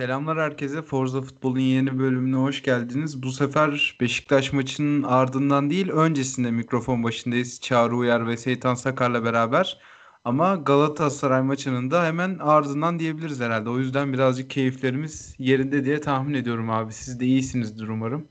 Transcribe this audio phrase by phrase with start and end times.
[0.00, 0.82] Selamlar herkese.
[0.82, 3.22] Forza Futbol'un yeni bölümüne hoş geldiniz.
[3.22, 7.60] Bu sefer Beşiktaş maçının ardından değil, öncesinde mikrofon başındayız.
[7.60, 9.78] Çağrı Uyar ve Seytan Sakar'la beraber.
[10.24, 13.70] Ama Galatasaray maçının da hemen ardından diyebiliriz herhalde.
[13.70, 16.92] O yüzden birazcık keyiflerimiz yerinde diye tahmin ediyorum abi.
[16.92, 18.28] Siz de iyisinizdir umarım.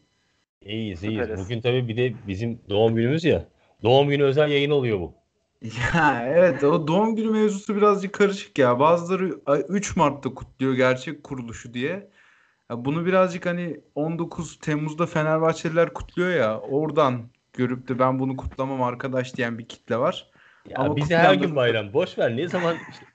[0.62, 1.28] İyiyiz, iyiyiz.
[1.38, 3.48] Bugün tabii bir de bizim doğum günümüz ya.
[3.84, 5.17] Doğum günü özel yayın oluyor bu.
[5.94, 8.80] Ya evet o doğum günü mevzusu birazcık karışık ya.
[8.80, 9.40] Bazıları
[9.70, 12.10] 3 Mart'ta kutluyor gerçek kuruluşu diye.
[12.70, 16.60] Ya bunu birazcık hani 19 Temmuz'da Fenerbahçeliler kutluyor ya.
[16.60, 20.32] Oradan görüp de ben bunu kutlamam arkadaş diyen bir kitle var.
[20.70, 21.94] Ya Ama bize her gün bayram.
[21.94, 22.38] Boş ver.
[22.38, 23.06] Ne zaman işte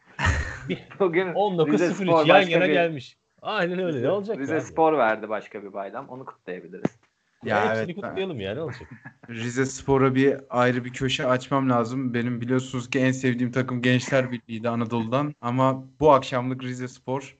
[1.00, 2.72] Bugün 19.03 yan yana bir...
[2.72, 3.16] gelmiş.
[3.42, 4.02] Aynen öyle.
[4.02, 4.38] Ne olacak?
[4.38, 6.08] Bize spor verdi başka bir bayram.
[6.08, 6.98] Onu kutlayabiliriz.
[7.44, 8.88] Ya, hepsini evet, kutlayalım ya ne olacak?
[9.28, 12.14] Rize Spor'a bir ayrı bir köşe açmam lazım.
[12.14, 15.34] Benim biliyorsunuz ki en sevdiğim takım Gençler Birliği'ydi Anadolu'dan.
[15.40, 17.36] Ama bu akşamlık Rize Spor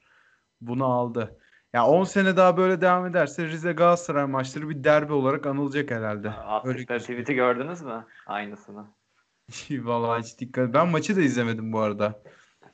[0.60, 1.38] bunu aldı.
[1.72, 6.30] Ya 10 sene daha böyle devam ederse Rize Galatasaray maçları bir derbi olarak anılacak herhalde.
[6.30, 8.06] Attıkları tweet'i gördünüz mü?
[8.26, 8.86] Aynısını.
[9.70, 10.74] Vallahi hiç dikkat.
[10.74, 12.22] Ben maçı da izlemedim bu arada.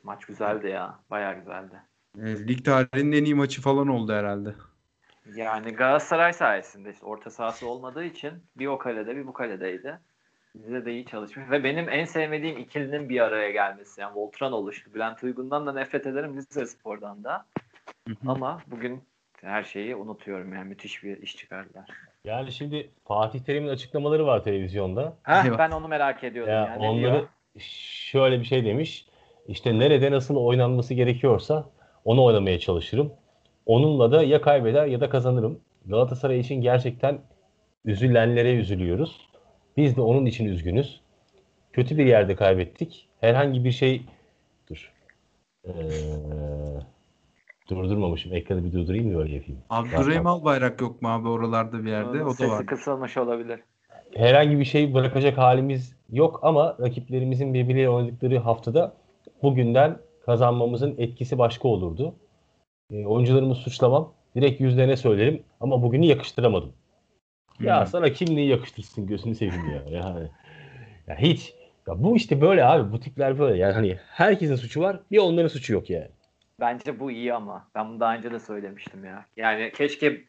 [0.03, 1.01] Maç güzeldi ya.
[1.11, 1.83] Bayağı güzeldi.
[2.19, 4.55] E, lig tarihinin en iyi maçı falan oldu herhalde.
[5.37, 9.99] Yani Galatasaray sayesinde işte orta sahası olmadığı için bir o kalede bir bu kaledeydi.
[10.55, 11.51] Bize de iyi çalışmış.
[11.51, 14.01] Ve benim en sevmediğim ikilinin bir araya gelmesi.
[14.01, 14.95] Yani Voltran oluştu.
[14.95, 16.37] Bülent Uygun'dan da nefret ederim.
[16.37, 17.47] Rize Spor'dan da.
[18.27, 19.03] Ama bugün
[19.41, 20.55] her şeyi unutuyorum.
[20.55, 21.91] Yani müthiş bir iş çıkardılar.
[22.25, 25.17] Yani şimdi Fatih Terim'in açıklamaları var televizyonda.
[25.23, 26.53] Heh, ben onu merak ediyordum.
[26.53, 26.87] Ya yani.
[26.87, 27.29] Onları diyor?
[28.11, 29.07] şöyle bir şey demiş.
[29.49, 31.71] İşte nerede nasıl oynanması gerekiyorsa
[32.05, 33.13] onu oynamaya çalışırım.
[33.69, 35.61] Onunla da ya kaybeder ya da kazanırım.
[35.87, 37.19] Galatasaray için gerçekten
[37.85, 39.29] üzülenlere üzülüyoruz.
[39.77, 41.01] Biz de onun için üzgünüz.
[41.73, 43.09] Kötü bir yerde kaybettik.
[43.21, 44.03] Herhangi bir şey
[44.71, 44.93] dur.
[45.65, 45.71] Ee,
[47.71, 48.35] durdurmamışım.
[48.35, 49.61] Ekranı bir durdurayım mı öyle yapayım?
[49.71, 52.25] Abdurrahim Albayrak yok mu abi oralarda bir yerde?
[52.25, 52.67] O da var.
[52.67, 53.61] kısılmış olabilir.
[54.15, 58.93] Herhangi bir şey bırakacak halimiz yok ama rakiplerimizin birbirleriyle oynadıkları haftada
[59.43, 62.15] bugünden kazanmamızın etkisi başka olurdu.
[62.93, 64.13] E, oyuncularımı suçlamam.
[64.37, 66.73] Direkt yüzlerine söylerim ama bugünü yakıştıramadım.
[67.57, 67.67] Hmm.
[67.67, 69.83] Ya sana kim neyi yakıştırsın gözünü seveyim ya.
[70.01, 70.29] Yani,
[71.07, 71.55] ya hiç.
[71.87, 72.93] Ya bu işte böyle abi.
[72.93, 73.59] Bu tipler böyle.
[73.59, 75.01] Yani hani herkesin suçu var.
[75.11, 76.09] Bir onların suçu yok yani.
[76.61, 77.69] Bence bu iyi ama.
[77.75, 79.25] Ben bunu daha önce de söylemiştim ya.
[79.37, 80.25] Yani keşke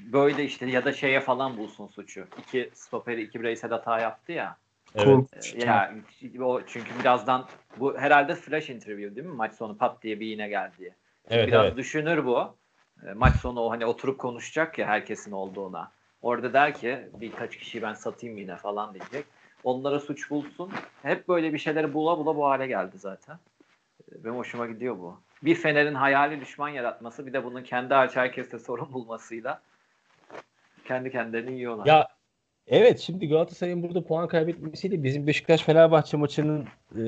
[0.00, 2.26] böyle işte ya da şeye falan bulsun suçu.
[2.38, 4.56] İki stoperi, iki bireysel hata yaptı ya.
[4.94, 5.54] Evet.
[5.54, 5.94] Ee, ya
[6.40, 7.46] o çünkü birazdan
[7.78, 9.34] bu herhalde flash interview değil mi?
[9.34, 10.94] Maç sonu pat diye bir yine geldi diye.
[11.28, 11.76] Evet, Biraz evet.
[11.76, 12.56] düşünür bu.
[13.06, 15.92] E, maç sonu o hani oturup konuşacak ya herkesin olduğuna.
[16.22, 19.24] Orada der ki birkaç kişiyi ben satayım yine falan diyecek.
[19.64, 20.70] Onlara suç bulsun.
[21.02, 23.38] Hep böyle bir şeyleri bula bula bu hale geldi zaten.
[24.12, 25.20] E, benim hoşuma gidiyor bu.
[25.42, 29.62] Bir Fener'in hayali düşman yaratması bir de bunun kendi hariç herkeste sorun bulmasıyla
[30.84, 31.86] kendi kendilerini yiyorlar.
[31.86, 32.08] Ya
[32.66, 37.02] evet şimdi Galatasaray'ın burada puan kaybetmesiyle bizim Beşiktaş Fenerbahçe maçının e,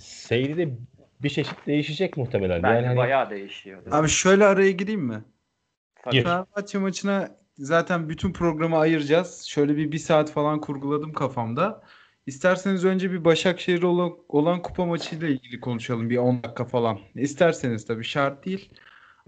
[0.00, 0.68] seyri de
[1.22, 2.62] bir çeşit değişecek muhtemelen.
[2.62, 2.96] Bence yani hani...
[2.96, 3.82] bayağı değişiyor.
[3.90, 5.24] Abi şöyle araya gireyim mi?
[6.10, 6.22] Gir.
[6.22, 9.42] Fenerbahçe maçına zaten bütün programı ayıracağız.
[9.42, 11.82] Şöyle bir bir saat falan kurguladım kafamda.
[12.26, 16.10] İsterseniz önce bir Başakşehir olan, olan kupa maçıyla ilgili konuşalım.
[16.10, 16.98] Bir 10 dakika falan.
[17.14, 18.70] İsterseniz tabii şart değil.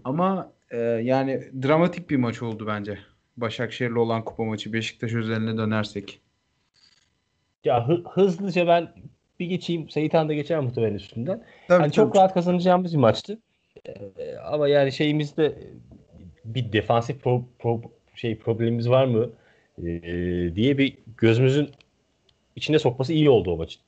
[0.04, 2.98] Ama e, yani dramatik bir maç oldu bence.
[3.36, 6.20] Başakşehir'le olan kupa maçı Beşiktaş özeline dönersek.
[7.64, 8.94] Ya hı- hızlıca ben
[9.40, 9.90] bir geçeyim.
[9.90, 11.42] Seyitan da geçer muhtemelen üstünden.
[11.68, 13.38] Tabii, yani çok rahat kazanacağımız bir maçtı.
[13.86, 15.58] Ee, ama yani şeyimizde
[16.44, 17.80] bir defansif pro, pro,
[18.14, 19.30] şey problemimiz var mı
[19.78, 21.70] ee, diye bir gözümüzün
[22.56, 23.82] içine sokması iyi oldu o maçın.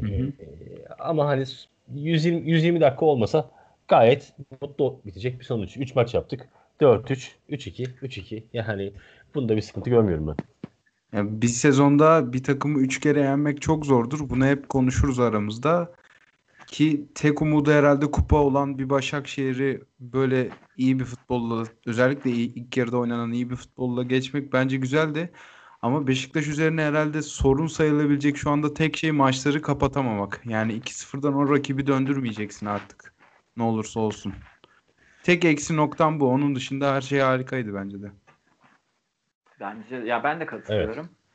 [0.00, 0.32] Hı hı.
[0.40, 1.44] Ee, ama hani
[1.94, 3.50] 120, 120 dakika olmasa
[3.88, 5.76] gayet mutlu bitecek bir sonuç.
[5.76, 6.48] 3 maç yaptık.
[6.80, 8.42] 4-3, 3-2, 3-2.
[8.52, 8.92] Yani
[9.34, 10.36] bunda bir sıkıntı görmüyorum ben.
[11.12, 14.30] Yani bir sezonda bir takımı üç kere yenmek çok zordur.
[14.30, 15.92] Bunu hep konuşuruz aramızda.
[16.66, 22.98] Ki tek umudu herhalde kupa olan bir Başakşehir'i böyle iyi bir futbolla özellikle ilk yarıda
[22.98, 25.32] oynanan iyi bir futbolla geçmek bence güzeldi.
[25.82, 30.42] Ama Beşiktaş üzerine herhalde sorun sayılabilecek şu anda tek şey maçları kapatamamak.
[30.44, 33.14] Yani 2-0'dan o rakibi döndürmeyeceksin artık.
[33.56, 34.32] Ne olursa olsun.
[35.22, 36.28] Tek eksi noktam bu.
[36.28, 38.12] Onun dışında her şey harikaydı bence de.
[39.60, 41.08] Bence ya ben de katılıyorum.
[41.08, 41.26] Evet.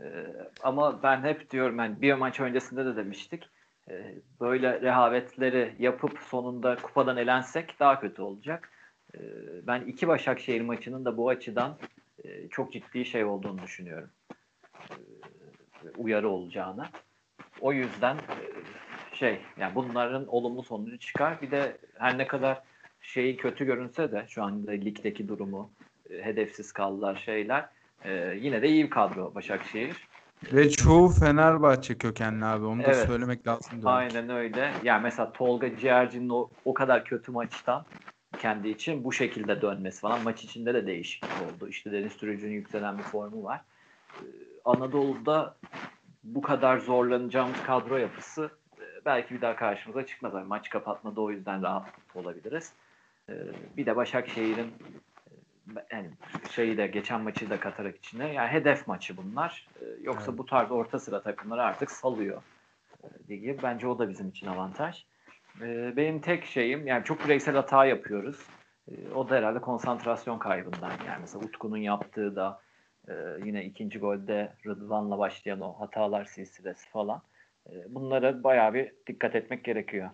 [0.00, 0.26] Ee,
[0.62, 3.48] ama ben hep diyorum yani bir maç öncesinde de demiştik.
[3.90, 8.70] E, böyle rehavetleri yapıp sonunda kupadan elensek daha kötü olacak.
[9.14, 9.20] E,
[9.66, 11.78] ben iki Başakşehir maçının da bu açıdan
[12.24, 14.10] e, çok ciddi şey olduğunu düşünüyorum.
[14.90, 14.96] E,
[15.96, 16.86] uyarı olacağını.
[17.60, 18.44] O yüzden e,
[19.16, 21.42] şey yani bunların olumlu sonucu çıkar.
[21.42, 22.62] Bir de her ne kadar
[23.00, 25.70] şeyi kötü görünse de şu anda ligdeki durumu
[26.22, 27.68] hedefsiz kaldılar şeyler.
[28.04, 30.08] E, yine de iyi bir kadro Başakşehir.
[30.52, 32.64] Ve çoğu Fenerbahçe kökenli abi.
[32.64, 32.94] Onu evet.
[32.94, 33.80] da söylemek lazım.
[33.84, 34.72] Aynen öyle.
[34.84, 37.84] Yani mesela Tolga Ciğerci'nin o, o kadar kötü maçtan
[38.38, 41.68] kendi için bu şekilde dönmesi falan maç içinde de değişiklik oldu.
[41.68, 43.60] İşte Deniz Türücü'nün yükselen bir formu var.
[44.14, 44.24] Ee,
[44.64, 45.56] Anadolu'da
[46.24, 50.34] bu kadar zorlanacağımız kadro yapısı e, belki bir daha karşımıza çıkmaz.
[50.34, 52.72] Yani maç kapatmada o yüzden rahat olabiliriz.
[53.28, 53.34] Ee,
[53.76, 54.72] bir de Başakşehir'in
[55.92, 56.10] yani
[56.50, 59.68] şeyi de geçen maçı da katarak içine yani hedef maçı bunlar.
[59.80, 60.38] Ee, yoksa evet.
[60.38, 62.42] bu tarz orta sıra takımları artık salıyor
[63.30, 63.56] ligi.
[63.62, 65.04] Bence o da bizim için avantaj.
[65.60, 68.46] Ee, benim tek şeyim yani çok bireysel hata yapıyoruz.
[68.90, 70.90] Ee, o da herhalde konsantrasyon kaybından.
[71.06, 72.60] Yani mesela Utku'nun yaptığı da
[73.08, 73.12] e,
[73.44, 77.22] yine ikinci golde Rıdvan'la başlayan o hatalar silsilesi falan.
[77.70, 80.10] E, bunlara bayağı bir dikkat etmek gerekiyor.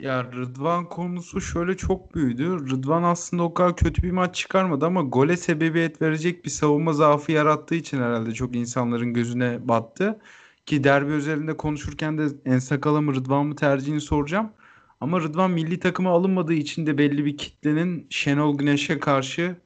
[0.00, 2.44] Ya Rıdvan konusu şöyle çok büyüdü.
[2.70, 7.32] Rıdvan aslında o kadar kötü bir maç çıkarmadı ama gole sebebiyet verecek bir savunma zaafı
[7.32, 10.20] yarattığı için herhalde çok insanların gözüne battı.
[10.66, 14.52] Ki derbi özelinde konuşurken de Ensakal'a mı Rıdvan mı tercihini soracağım.
[15.00, 19.56] Ama Rıdvan milli takıma alınmadığı için de belli bir kitlenin Şenol Güneş'e karşı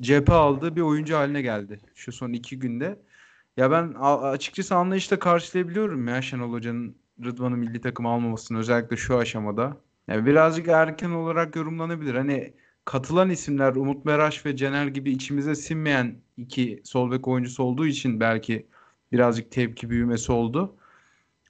[0.00, 2.98] cephe aldığı bir oyuncu haline geldi şu son iki günde.
[3.56, 9.76] Ya ben açıkçası anlayışla karşılayabiliyorum ya Şenol Hoca'nın Rıdvan'ı milli takıma almamasını özellikle şu aşamada.
[10.08, 12.14] Yani birazcık erken olarak yorumlanabilir.
[12.14, 12.52] Hani
[12.84, 18.20] katılan isimler Umut Meraş ve Cener gibi içimize sinmeyen iki sol bek oyuncusu olduğu için
[18.20, 18.66] belki
[19.12, 20.76] birazcık tepki büyümesi oldu.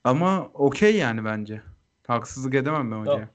[0.03, 1.61] Ama okey yani bence.
[2.07, 3.29] Haksızlık edemem ben hocaya.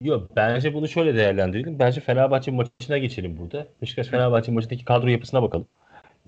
[0.00, 1.78] Yok bence bunu şöyle değerlendirelim.
[1.78, 3.68] Bence Fenerbahçe maçına geçelim burada.
[3.82, 5.66] Beşiktaş Fenerbahçe maçındaki kadro yapısına bakalım.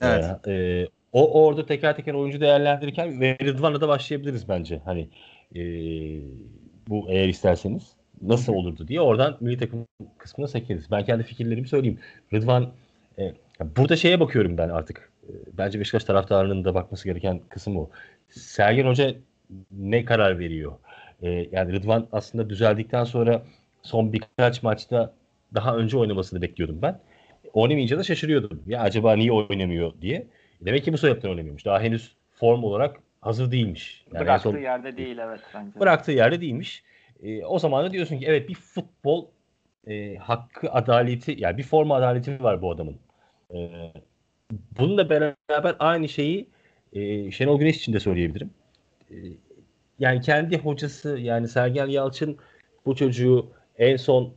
[0.00, 0.24] Evet.
[0.46, 4.80] Ee, e, o orada teker teker oyuncu değerlendirirken ve Rıdvan'la da başlayabiliriz bence.
[4.84, 5.08] Hani
[5.56, 5.60] e,
[6.88, 7.92] bu eğer isterseniz
[8.22, 9.86] nasıl olurdu diye oradan milli takım
[10.18, 10.90] kısmına sekeriz.
[10.90, 11.98] Ben kendi fikirlerimi söyleyeyim.
[12.32, 12.72] Rıdvan
[13.18, 13.34] e,
[13.76, 15.12] burada şeye bakıyorum ben artık.
[15.28, 17.90] E, bence Beşiktaş taraftarının da bakması gereken kısım o.
[18.28, 19.14] Sergen Hoca
[19.70, 20.72] ne karar veriyor?
[21.22, 23.42] E, yani Rıdvan aslında düzeldikten sonra
[23.82, 25.14] son birkaç maçta
[25.54, 27.00] daha önce oynamasını bekliyordum ben.
[27.52, 28.62] Oynamayınca da şaşırıyordum.
[28.66, 30.26] Ya acaba niye oynamıyor diye.
[30.60, 31.64] Demek ki bu sebepten oynamıyormuş.
[31.64, 34.04] Daha henüz form olarak hazır değilmiş.
[34.12, 35.80] Yani bıraktığı son, yerde değil evet bence.
[35.80, 36.84] Bıraktığı yerde değilmiş.
[37.22, 39.26] E, o zaman da diyorsun ki evet bir futbol
[39.86, 42.96] e, hakkı adaleti yani bir forma adaleti var bu adamın.
[43.54, 43.70] E,
[44.78, 46.48] bununla beraber aynı şeyi
[46.92, 48.50] e, Şenol Güneş için de söyleyebilirim.
[49.10, 49.16] E,
[49.98, 52.38] yani kendi hocası yani Sergen Yalçın
[52.86, 54.34] bu çocuğu en son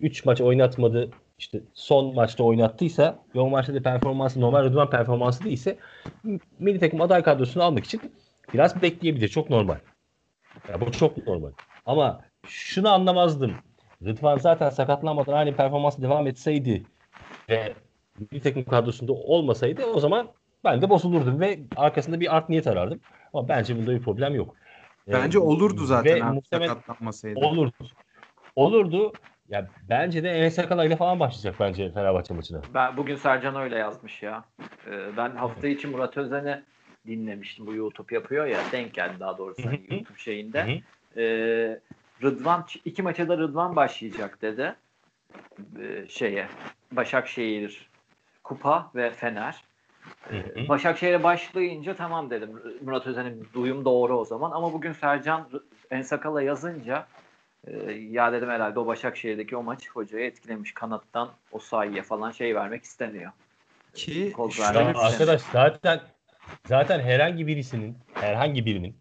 [0.00, 1.10] 3 e, maç oynatmadı.
[1.38, 5.78] İşte son maçta oynattıysa ve o maçta da performansı normal Rıdvan performansı değilse
[6.58, 8.00] milli takım aday kadrosunu almak için
[8.54, 9.28] biraz bekleyebilir.
[9.28, 9.76] Çok normal.
[10.68, 11.50] Yani bu çok normal.
[11.86, 13.52] Ama şunu anlamazdım.
[14.04, 16.82] Rıdvan zaten sakatlanmadan aynı performansı devam etseydi
[17.48, 17.74] ve
[18.18, 20.28] milli takım kadrosunda olmasaydı o zaman
[20.64, 23.00] ben de bozulurdum ve arkasında bir art niyet arardım.
[23.34, 24.56] Ama bence bunda bir problem yok.
[25.08, 27.40] Bence olurdu zaten abi, sakatlanmasaydı.
[27.40, 27.72] Olurdu.
[28.56, 29.12] Olurdu.
[29.48, 32.60] Ya bence de Enes Sakala ile falan başlayacak bence Fenerbahçe maçına.
[32.74, 34.44] Ben bugün Sercan öyle yazmış ya.
[34.90, 36.62] Ee, ben hafta içi Murat Özen'i
[37.06, 37.66] dinlemiştim.
[37.66, 38.58] Bu YouTube yapıyor ya.
[38.72, 40.82] Denk geldi daha doğrusu hani YouTube şeyinde.
[41.16, 41.80] Ee,
[42.22, 44.74] Rıdvan iki maça da Rıdvan başlayacak dedi.
[45.80, 46.48] Ee, şeye
[46.92, 47.90] Başakşehir
[48.44, 49.64] Kupa ve Fener.
[50.32, 52.50] Ee, Başakşehir'e başlayınca tamam dedim.
[52.82, 54.50] Murat Özen'in duyum doğru o zaman.
[54.50, 55.48] Ama bugün Sercan
[55.90, 57.06] Ensakala yazınca
[57.66, 60.74] e, ya dedim herhalde o Başakşehir'deki o maç hocayı etkilemiş.
[60.74, 63.32] Kanattan o sayıya falan şey vermek istemiyor.
[63.94, 66.00] Ki ya arkadaş zaten
[66.66, 68.96] zaten herhangi birisinin herhangi birinin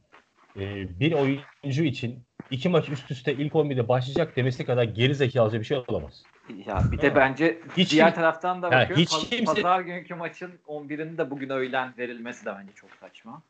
[0.60, 5.60] e, bir oyuncu için iki maç üst üste ilk 11'de başlayacak demesi kadar geri zekalıca
[5.60, 6.24] bir şey olamaz.
[6.66, 8.96] Ya bir de bence hiç diğer kim, taraftan da bakıyorum.
[8.96, 9.54] Hiç Paz, kimse...
[9.54, 13.42] Pazar günkü maçın 11'inin de bugün öğlen verilmesi de bence çok saçma.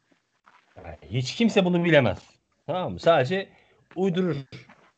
[0.78, 2.20] Yani hiç kimse bunu bilemez.
[2.68, 3.00] Tamam mı?
[3.00, 3.50] Sadece
[3.96, 4.36] uydurur.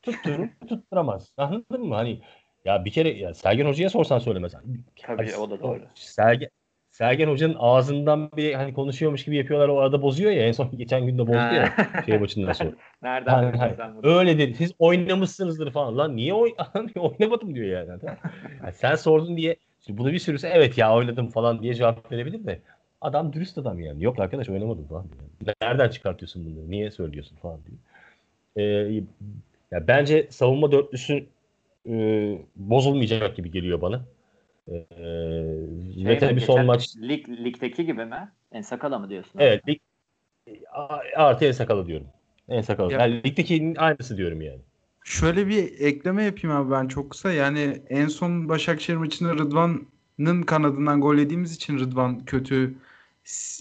[0.02, 1.32] Tutturur, tutturamaz.
[1.38, 1.96] Anladın mı?
[1.96, 2.22] Hani
[2.66, 4.52] ya bir kere ya Sergen Hoca'ya sorsan söylemez.
[5.02, 5.82] Tabii hani, o da doğru.
[5.96, 6.50] Sergen
[6.92, 11.06] Sergen Hoca'nın ağzından bir hani konuşuyormuş gibi yapıyorlar o arada bozuyor ya en son geçen
[11.06, 11.76] gün de bozdu ya
[12.06, 12.72] şey maçından sonra.
[13.02, 14.54] Nereden yani, hani, öyle dedi.
[14.54, 15.98] Siz oynamışsınızdır falan.
[15.98, 16.54] Lan niye oy
[16.96, 18.02] oynamadım diyor yani.
[18.04, 18.74] yani.
[18.74, 22.60] Sen sordun diye şimdi bunu bir sürüse evet ya oynadım falan diye cevap verebilir de
[23.02, 24.04] adam dürüst adam yani.
[24.04, 25.56] Yok arkadaş oynamadım falan diyor.
[25.62, 26.72] Nereden çıkartıyorsun bunu?
[26.72, 27.78] Niye söylüyorsun falan diyor.
[28.58, 29.04] Ee,
[29.72, 31.26] ya bence savunma dörtlüsü
[31.90, 31.94] e,
[32.56, 34.06] bozulmayacak gibi geliyor bana.
[34.68, 34.74] Ee,
[35.94, 38.32] şey ve tabii son maç lig, ligdeki gibi mi?
[38.52, 39.40] En sakala mı diyorsun?
[39.40, 39.80] Evet, lig
[41.16, 42.08] artı en sakala diyorum.
[42.50, 42.94] En sakala.
[42.94, 44.62] Yani ligdeki aynısı diyorum yani.
[45.04, 47.32] Şöyle bir ekleme yapayım abi ben çok kısa.
[47.32, 52.76] Yani en son Başakşehir maçında Rıdvan'ın kanadından gol yediğimiz için Rıdvan kötü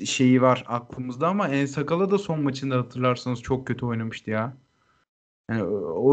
[0.05, 4.57] şeyi var aklımızda ama En Sakala da son maçında hatırlarsanız çok kötü oynamıştı ya.
[5.51, 5.63] Yani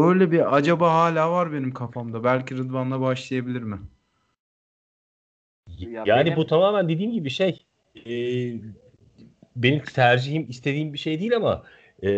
[0.08, 2.24] öyle bir acaba hala var benim kafamda.
[2.24, 3.78] Belki Rıdvan'la başlayabilir mi?
[5.78, 6.36] yani benim...
[6.36, 7.66] bu tamamen dediğim gibi şey
[8.06, 8.12] e,
[9.56, 11.62] benim tercihim istediğim bir şey değil ama
[12.02, 12.10] e,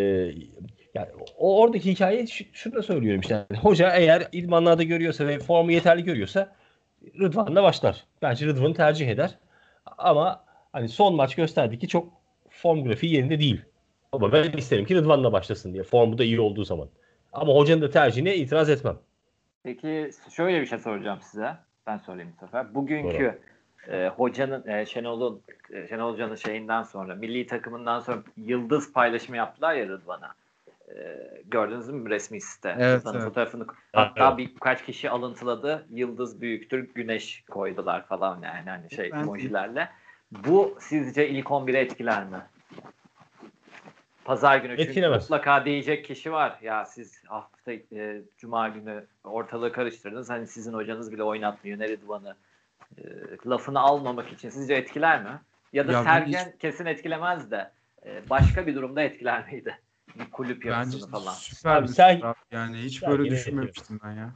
[0.94, 1.08] yani
[1.38, 3.34] o oradaki hikaye şu, şunu da söylüyorum işte.
[3.34, 6.56] Yani, hoca eğer idmanlarda görüyorsa ve formu yeterli görüyorsa
[7.20, 8.04] Rıdvan'la başlar.
[8.22, 9.38] Bence Rıdvan'ı tercih eder.
[9.98, 12.12] Ama hani son maç gösterdi ki çok
[12.50, 13.60] form grafiği yerinde değil.
[14.12, 15.82] Ama ben isterim ki Rıdvan'la başlasın diye.
[15.82, 16.88] Formu da iyi olduğu zaman.
[17.36, 18.96] Ama hocanın da tercihine itiraz etmem.
[19.62, 21.56] Peki şöyle bir şey soracağım size.
[21.86, 22.74] Ben sorayım bu sefer.
[22.74, 23.38] Bugünkü
[23.88, 29.74] e, hocanın e, Şenol'un e, Şenol Hoca'nın şeyinden sonra milli takımından sonra yıldız paylaşımı yaptılar
[29.74, 30.34] ya Rıdvan'a.
[30.88, 32.76] E, gördünüz mü resmi site?
[32.78, 33.22] Evet, evet.
[33.22, 34.38] fotoğrafını hatta evet.
[34.38, 35.86] birkaç kişi alıntıladı.
[35.90, 39.88] Yıldız büyüktür, güneş koydular falan yani hani şey emojilerle.
[40.30, 42.38] Bu sizce ilk 11'e etkiler mi?
[44.26, 45.22] Pazar günü çünkü Etkilemez.
[45.22, 46.58] mutlaka diyecek kişi var.
[46.62, 50.30] Ya siz hafta e, cuma günü ortalığı karıştırdınız.
[50.30, 51.78] Hani sizin hocanız bile oynatmıyor.
[51.78, 52.36] Ne Rıdvan'ı
[52.98, 53.02] e,
[53.46, 55.40] lafını almamak için sizce etkiler mi?
[55.72, 56.58] Ya da ya Sergen hiç...
[56.58, 57.70] kesin etkilemez de
[58.06, 59.78] e, başka bir durumda etkiler miydi?
[60.14, 61.32] Bir kulüp yapısını Bence falan.
[61.32, 62.20] Süper Abi, bir sen...
[62.50, 64.34] yani hiç Sergen böyle düşünmemiştim ben ya.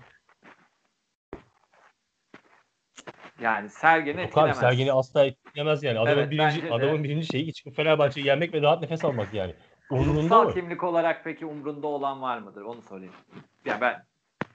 [3.40, 4.56] Yani Sergen'i etkilemez.
[4.56, 5.98] Abi Sergen'i asla etkilemez yani.
[5.98, 9.54] Adamın evet, birinci adamın birinci şeyi çıkıp Fenerbahçe'yi yenmek ve rahat nefes almak yani.
[9.90, 10.54] Umrunda mı?
[10.54, 12.62] kimlik olarak peki umrunda olan var mıdır?
[12.62, 13.12] Onu sorayım.
[13.64, 14.04] Ya ben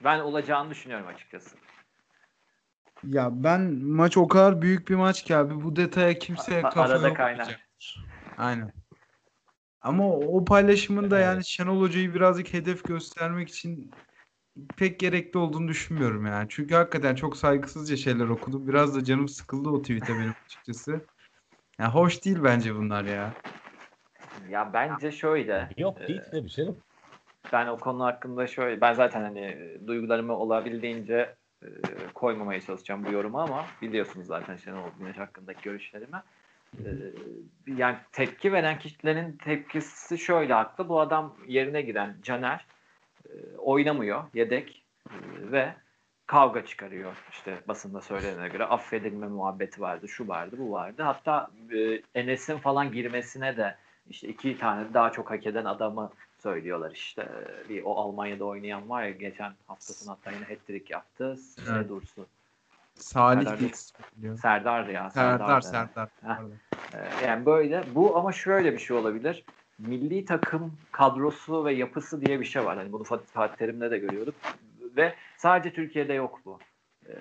[0.03, 1.57] ben olacağını düşünüyorum açıkçası.
[3.03, 7.13] Ya ben maç o kadar büyük bir maç ki abi bu detaya kimse kafa Arada
[7.13, 7.67] kaynar.
[8.37, 8.71] Aynen.
[9.81, 13.91] Ama o paylaşımın da yani Şenol Hoca'yı birazcık hedef göstermek için
[14.77, 16.45] pek gerekli olduğunu düşünmüyorum yani.
[16.49, 18.67] Çünkü hakikaten çok saygısızca şeyler okudum.
[18.67, 21.05] Biraz da canım sıkıldı o tweet'e benim açıkçası.
[21.79, 23.33] Ya hoş değil bence bunlar ya.
[24.49, 25.69] Ya bence şöyle.
[25.77, 26.77] Yok değil e, tabii canım.
[27.53, 31.67] Ben o konu hakkında şöyle ben zaten hani duygularımı olabildiğince e,
[32.13, 36.21] koymamaya çalışacağım bu yoruma ama biliyorsunuz zaten Şenol Güneş hakkındaki görüşlerimi.
[36.79, 36.89] E,
[37.67, 40.89] yani tepki veren kişilerin tepkisi şöyle haklı.
[40.89, 42.65] Bu adam yerine giren Caner
[43.25, 45.15] e, oynamıyor yedek e,
[45.51, 45.73] ve
[46.27, 47.13] kavga çıkarıyor.
[47.31, 51.03] İşte basında söylenene göre affedilme muhabbeti vardı, şu vardı, bu vardı.
[51.03, 53.75] Hatta e, Enes'in falan girmesine de
[54.09, 57.29] işte iki tane daha çok hak eden adamı söylüyorlar işte.
[57.69, 61.37] Bir o Almanya'da oynayan var ya geçen hafta sonu hatta yine hat-trick yaptı.
[61.71, 61.89] Evet.
[61.89, 62.25] Dursun.
[62.95, 65.09] Salih Serdar, Serdar ya.
[65.09, 66.09] Serdar, Serdar.
[66.21, 66.39] Serdar.
[66.93, 69.43] Ee, yani böyle bu ama şöyle bir şey olabilir.
[69.79, 72.77] Milli takım kadrosu ve yapısı diye bir şey var.
[72.77, 74.35] Hani bunu Fatih, Fatih Terim'de de görüyorduk.
[74.97, 76.59] Ve sadece Türkiye'de yok bu.
[77.07, 77.13] Ee,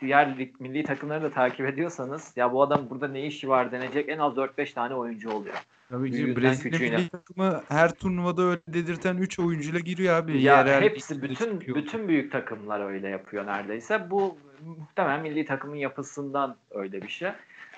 [0.00, 4.08] diğer lig, milli takımları da takip ediyorsanız ya bu adam burada ne işi var denecek
[4.08, 5.56] en az 4-5 tane oyuncu oluyor.
[5.88, 10.42] Tabii ki Brezilya takımı her turnuvada öyle dedirten 3 oyuncuyla giriyor abi.
[10.42, 14.10] Ya Yerel hepsi bütün bütün büyük takımlar öyle yapıyor neredeyse.
[14.10, 17.30] Bu muhtemelen milli takımın yapısından öyle bir şey.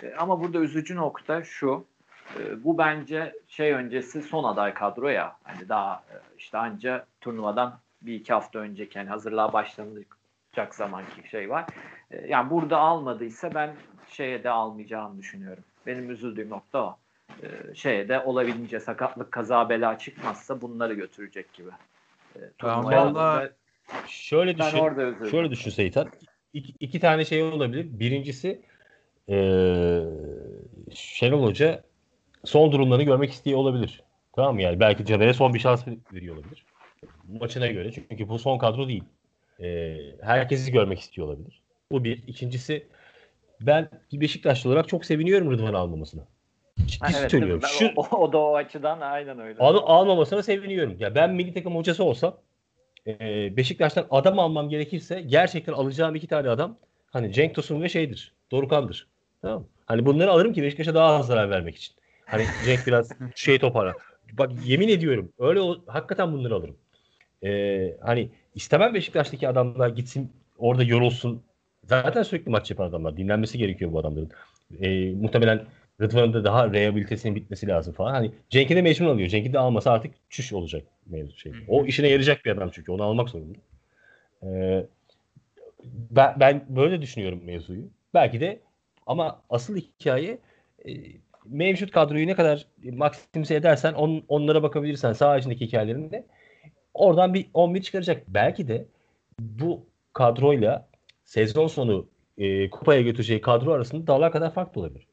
[0.03, 1.85] E, ama burada üzücü nokta şu.
[2.39, 5.37] E, bu bence şey öncesi son aday kadro ya.
[5.43, 11.51] Hani daha e, işte anca turnuvadan bir iki hafta önceki yani hazırlığa başlanacak zamanki şey
[11.51, 11.67] var.
[12.29, 13.75] Yani burada almadıysa ben
[14.09, 15.65] şeye de almayacağını düşünüyorum.
[15.87, 16.99] Benim üzüldüğüm nokta o.
[17.43, 21.71] E, şeye de olabildiğince sakatlık kaza bela çıkmazsa bunları götürecek gibi.
[22.37, 23.51] E, Valla
[24.07, 24.79] şöyle düşün.
[24.79, 26.11] orada şöyle düşün Seyitan.
[26.53, 27.87] İki, iki tane şey olabilir.
[27.91, 28.63] Birincisi
[29.29, 29.37] e,
[30.95, 31.83] Şenol Hoca
[32.45, 34.03] son durumlarını görmek istiyor olabilir.
[34.33, 34.63] Tamam mı?
[34.63, 36.65] Yani belki Caner'e son bir şans veriyor olabilir.
[37.29, 37.93] Maçına göre.
[37.93, 39.05] Çünkü bu son kadro değil.
[39.61, 41.63] E, herkesi görmek istiyor olabilir.
[41.93, 42.23] Bu bir.
[42.27, 42.87] İkincisi
[43.61, 46.23] ben Beşiktaşlı olarak çok seviniyorum Rıdvan almamasına.
[46.91, 47.63] Ciddi ha, evet, söylüyorum.
[47.79, 49.59] Şu, o, o da o açıdan aynen öyle.
[49.59, 50.97] Al, almamasına seviniyorum.
[50.99, 52.37] Ya ben milli takım hocası olsam
[53.07, 58.35] e, Beşiktaş'tan adam almam gerekirse gerçekten alacağım iki tane adam hani Cenk Tosun ve şeydir.
[58.51, 59.09] Dorukan'dır.
[59.43, 61.95] Tamam Hani bunları alırım ki Beşiktaş'a daha az zarar vermek için.
[62.27, 63.93] Hani Cenk biraz şey topara.
[64.33, 66.77] Bak yemin ediyorum öyle hakikaten bunları alırım.
[67.45, 71.43] Ee, hani istemem Beşiktaş'taki adamlar gitsin orada yorulsun.
[71.85, 73.17] Zaten sürekli maç yapan adamlar.
[73.17, 74.31] Dinlenmesi gerekiyor bu adamların.
[74.81, 75.65] Ee, muhtemelen
[76.01, 78.13] Rıdvan'ın da daha rehabilitesinin bitmesi lazım falan.
[78.13, 79.29] Hani Cenk'i de mecbur alıyor.
[79.29, 81.53] Cenk'i de almasa artık çüş olacak mevzu şey.
[81.69, 82.93] O işine yarayacak bir adam çünkü.
[82.93, 83.59] Onu almak zorunda.
[84.43, 84.87] Ee,
[86.11, 87.83] ben, ben böyle düşünüyorum mevzuyu.
[88.15, 88.61] Belki de
[89.07, 90.39] ama asıl hikaye
[90.89, 90.93] e,
[91.47, 96.27] mevcut kadroyu ne kadar maksimize edersen on, onlara bakabilirsen sağ içindeki hikayelerinde
[96.95, 98.23] oradan bir 11 çıkaracak.
[98.29, 98.87] Belki de
[99.41, 100.89] bu kadroyla
[101.25, 102.07] sezon sonu
[102.39, 105.10] e, kupaya götüreceği kadro arasında dağlar kadar fark olabilir.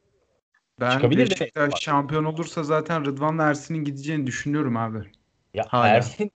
[0.80, 1.76] Ben Çıkabilir Beşiktaş de.
[1.80, 4.98] şampiyon olursa zaten Rıdvan'la Ersin'in gideceğini düşünüyorum abi.
[5.54, 5.88] Ya Hala.
[5.88, 6.32] Ersin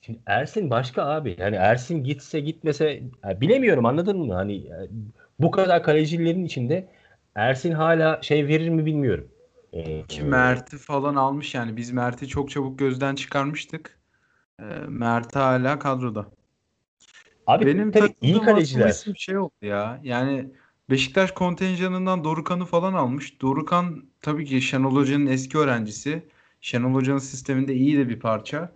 [0.00, 1.36] Şimdi Ersin başka abi.
[1.38, 4.34] Yani Ersin gitse gitmese yani bilemiyorum anladın mı?
[4.34, 4.88] Hani yani
[5.40, 6.88] bu kadar kalecilerin içinde
[7.34, 9.28] Ersin hala şey verir mi bilmiyorum.
[9.72, 11.76] Ee, Ki Mert'i falan almış yani.
[11.76, 13.98] Biz Mert'i çok çabuk gözden çıkarmıştık.
[14.60, 16.26] Ee, Mert hala kadroda.
[17.46, 19.04] Abi benim tabii iyi kaleciler.
[19.06, 20.00] Bir şey oldu ya.
[20.02, 20.50] Yani
[20.90, 23.40] Beşiktaş kontenjanından Dorukan'ı falan almış.
[23.40, 26.28] Dorukan tabii ki Şenol Hoca'nın eski öğrencisi.
[26.60, 28.72] Şenol Hoca'nın sisteminde iyi de bir parça.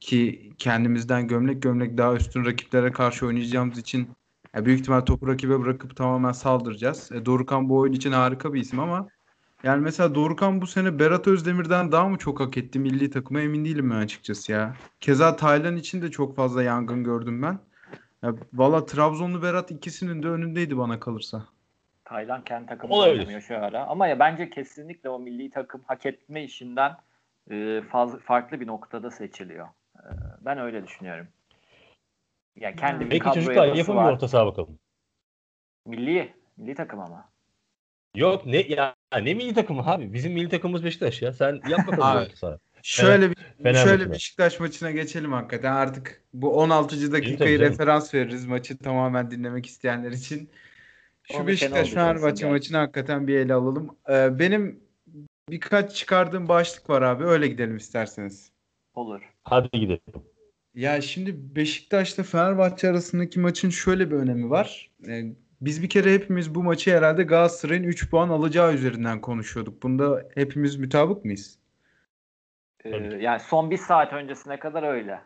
[0.00, 4.08] Ki kendimizden gömlek gömlek daha üstün rakiplere karşı oynayacağımız için
[4.54, 7.12] yani büyük ihtimal topu rakibe bırakıp tamamen saldıracağız.
[7.12, 9.08] E, Dorukan bu oyun için harika bir isim ama
[9.62, 13.64] yani mesela Dorukan bu sene Berat Özdemir'den daha mı çok hak etti milli takıma emin
[13.64, 14.76] değilim ben açıkçası ya.
[15.00, 17.67] Keza Taylan için de çok fazla yangın gördüm ben.
[18.22, 21.44] Ya, Valla Trabzonlu Berat ikisinin de önündeydi bana kalırsa.
[22.04, 23.86] Taylan kendi takımında oynamıyor şu ara.
[23.86, 26.96] Ama ya bence kesinlikle o milli takım hak etme işinden
[27.50, 29.66] e, fazla, farklı bir noktada seçiliyor.
[29.96, 30.10] E,
[30.40, 31.28] ben öyle düşünüyorum.
[32.56, 33.10] Yani kendi hmm.
[33.10, 34.78] Peki çocuklar yapın bir orta saha bakalım.
[35.86, 36.34] Milli.
[36.56, 37.28] Milli takım ama.
[38.14, 40.12] Yok ne ya ne milli takımı abi?
[40.12, 41.32] Bizim milli takımımız Beşiktaş ya.
[41.32, 42.58] Sen yap bakalım orta saha.
[42.88, 44.12] Şöyle bir Fener şöyle maçına.
[44.12, 45.72] Beşiktaş maçına geçelim hakikaten.
[45.72, 47.12] Artık bu 16.
[47.12, 50.50] dakikayı referans veririz maçı tamamen dinlemek isteyenler için.
[51.22, 53.96] Şu Beşiktaş Fenerbahçe maçını hakikaten bir ele alalım.
[54.10, 54.80] Ee, benim
[55.50, 57.24] birkaç çıkardığım başlık var abi.
[57.24, 58.52] Öyle gidelim isterseniz.
[58.94, 59.20] Olur.
[59.44, 60.00] Hadi gidelim.
[60.74, 64.90] Ya şimdi Beşiktaş'la Fenerbahçe arasındaki maçın şöyle bir önemi var.
[65.08, 65.24] Ee,
[65.60, 69.82] biz bir kere hepimiz bu maçı herhalde Galatasaray'ın 3 puan alacağı üzerinden konuşuyorduk.
[69.82, 71.57] Bunda hepimiz mutabık mıyız?
[72.84, 75.20] Ee, yani son bir saat öncesine kadar öyle.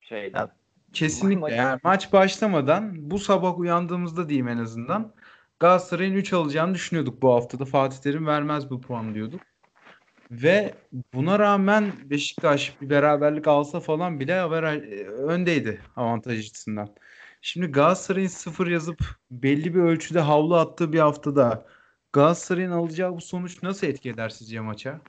[0.00, 0.48] Şeyden.
[0.92, 1.54] Kesinlikle.
[1.54, 5.12] Yani maç başlamadan bu sabah uyandığımızda diyeyim en azından
[5.60, 7.64] Galatasaray'ın 3 alacağını düşünüyorduk bu haftada.
[7.64, 9.40] Fatih Terim vermez bu puan diyorduk.
[10.30, 10.74] Ve
[11.14, 16.88] buna rağmen Beşiktaş bir beraberlik alsa falan bile haber e, öndeydi avantaj açısından.
[17.40, 18.98] Şimdi Galatasaray'ın sıfır yazıp
[19.30, 21.66] belli bir ölçüde havlu attığı bir haftada
[22.12, 25.00] Galatasaray'ın alacağı bu sonuç nasıl etki eder sizce maça?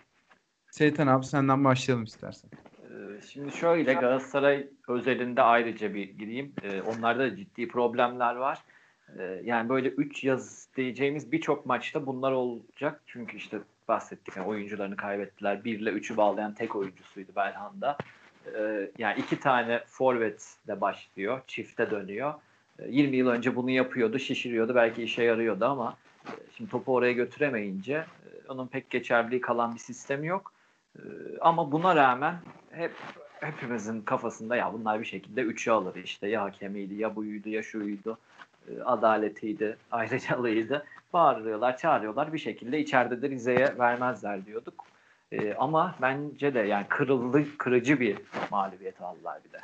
[0.71, 2.49] Seytan abi senden başlayalım istersen.
[2.83, 6.53] Ee, şimdi şöyle Galatasaray özelinde ayrıca bir gireyim.
[6.63, 8.59] Ee, onlarda da ciddi problemler var.
[9.17, 13.01] Ee, yani böyle 3 yaz diyeceğimiz birçok maçta bunlar olacak.
[13.05, 15.63] Çünkü işte bahsettik yani oyuncularını kaybettiler.
[15.63, 17.97] 1 ile 3'ü bağlayan tek oyuncusuydu Belhanda.
[18.97, 21.41] Yani iki tane forvetle başlıyor.
[21.47, 22.33] Çifte dönüyor.
[22.87, 24.75] 20 yıl önce bunu yapıyordu, şişiriyordu.
[24.75, 29.79] Belki işe yarıyordu ama e, şimdi topu oraya götüremeyince e, onun pek geçerliliği kalan bir
[29.79, 30.51] sistemi yok.
[30.97, 31.01] Ee,
[31.41, 32.35] ama buna rağmen
[32.71, 32.91] hep
[33.39, 36.27] hepimizin kafasında ya bunlar bir şekilde üçü alır işte.
[36.27, 38.17] Ya hakemiydi ya buydu ya şuydu.
[38.67, 40.85] E, adaletiydi ayrıcalığıydı.
[41.13, 42.33] Bağırıyorlar çağırıyorlar.
[42.33, 44.85] Bir şekilde içeride de Rize'ye vermezler diyorduk.
[45.31, 48.17] E, ama bence de yani kırıldı kırıcı bir
[48.51, 49.59] mağlubiyet aldılar bir de.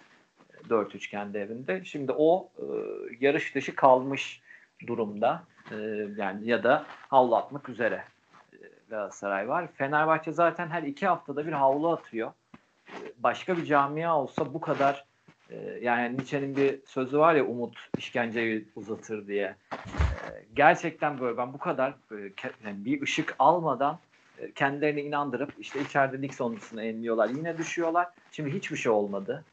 [0.69, 1.85] 4-3 kendi evinde.
[1.85, 2.65] Şimdi o e,
[3.19, 4.41] yarış dışı kalmış
[4.88, 5.43] durumda.
[5.71, 5.75] E,
[6.17, 8.03] yani ya da havlatmak üzere
[8.89, 9.67] Galatasaray var.
[9.74, 12.32] Fenerbahçe zaten her iki haftada bir havlu atıyor.
[13.17, 15.06] Başka bir camia olsa bu kadar
[15.50, 19.56] e, yani Nietzsche'nin bir sözü var ya umut işkenceyi uzatır diye.
[19.74, 21.93] E, gerçekten böyle ben bu kadar
[22.65, 24.00] yani bir ışık almadan
[24.39, 27.30] e, kendilerini inandırıp işte içeride lig sonuncusunu enliyorlar.
[27.30, 28.08] Yine düşüyorlar.
[28.32, 29.43] Şimdi hiçbir şey olmadı.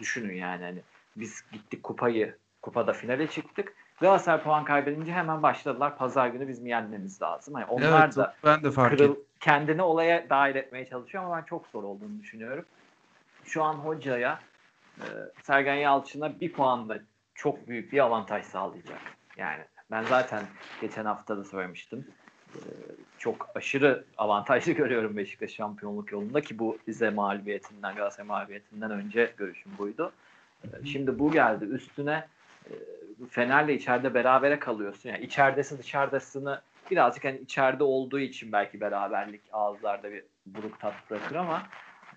[0.00, 0.78] Düşünün yani hani
[1.16, 3.74] biz gittik kupayı kupada finale çıktık.
[4.00, 5.98] Galatasaray puan kaybedince hemen başladılar.
[5.98, 7.54] Pazar günü biz mi yenmemiz lazım.
[7.54, 11.42] Yani onlar evet, da ben de fark kırıl, kendini olaya dahil etmeye çalışıyor ama ben
[11.42, 12.64] çok zor olduğunu düşünüyorum.
[13.44, 14.40] Şu an hocaya
[14.98, 15.06] e,
[15.42, 16.98] Sergen Yalçın'a bir puanla
[17.34, 19.00] çok büyük bir avantaj sağlayacak.
[19.36, 20.42] Yani ben zaten
[20.80, 22.06] geçen hafta da söylemiştim.
[22.54, 22.60] E,
[23.18, 29.72] çok aşırı avantajlı görüyorum Beşiktaş şampiyonluk yolunda ki bu bize mağlubiyetinden Galatasaray mağlubiyetinden önce görüşüm
[29.78, 30.12] buydu.
[30.64, 31.64] E, şimdi bu geldi.
[31.64, 32.26] Üstüne
[32.66, 32.72] e,
[33.30, 35.08] Fener'le içeride berabere kalıyorsun.
[35.08, 41.36] Yani içeridesin dışarıdasını birazcık hani içeride olduğu için belki beraberlik ağızlarda bir buruk tat bırakır
[41.36, 41.62] ama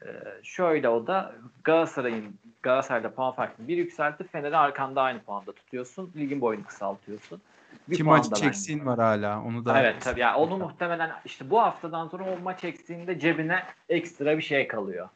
[0.01, 0.07] e,
[0.43, 4.23] şöyle o da Galatasaray'ın Galatasaray'da puan farkını bir yükseltti.
[4.23, 6.11] Fener'i arkanda aynı puanda tutuyorsun.
[6.15, 7.41] Ligin boyunu kısaltıyorsun.
[7.89, 9.43] Bir Ki maç eksiğin var hala.
[9.43, 10.19] Onu da Evet tabii.
[10.19, 15.09] Yani onu muhtemelen işte bu haftadan sonra o maç eksiğinde cebine ekstra bir şey kalıyor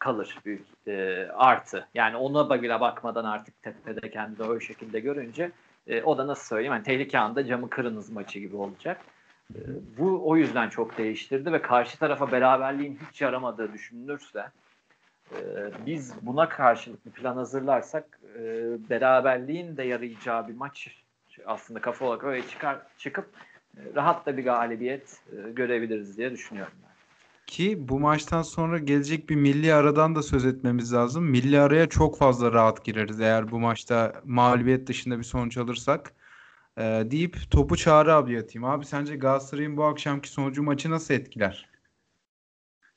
[0.00, 1.88] kalır büyük e, artı.
[1.94, 5.52] Yani ona bile bakmadan artık tepede kendini öyle şekilde görünce
[5.86, 9.00] e, o da nasıl söyleyeyim yani tehlike anında camı kırınız maçı gibi olacak.
[9.54, 9.58] E,
[9.98, 14.46] bu o yüzden çok değiştirdi ve karşı tarafa beraberliğin hiç yaramadığı düşünülürse
[15.32, 15.38] e,
[15.86, 18.40] biz buna karşılık bir plan hazırlarsak e,
[18.90, 20.88] beraberliğin de yarayacağı bir maç
[21.46, 23.26] aslında kafa olarak öyle çıkar çıkıp
[23.76, 26.89] e, rahat da bir galibiyet e, görebiliriz diye düşünüyorum ben.
[27.50, 31.24] Ki bu maçtan sonra gelecek bir milli aradan da söz etmemiz lazım.
[31.24, 36.12] Milli araya çok fazla rahat gireriz eğer bu maçta mağlubiyet dışında bir sonuç alırsak.
[36.78, 38.64] Ee, deyip topu Çağrı abi atayım.
[38.64, 41.68] Abi sence Galatasaray'ın bu akşamki sonucu maçı nasıl etkiler?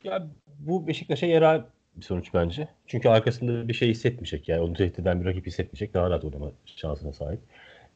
[0.04, 0.28] Ya
[0.60, 2.68] bu Beşiktaş'a yarar bir sonuç bence.
[2.88, 4.50] Çünkü arkasında bir şey hissetmeyecek.
[4.50, 5.94] Yani onu tehdit eden bir rakip hissetmeyecek.
[5.94, 7.40] Daha rahat oynama şansına sahip.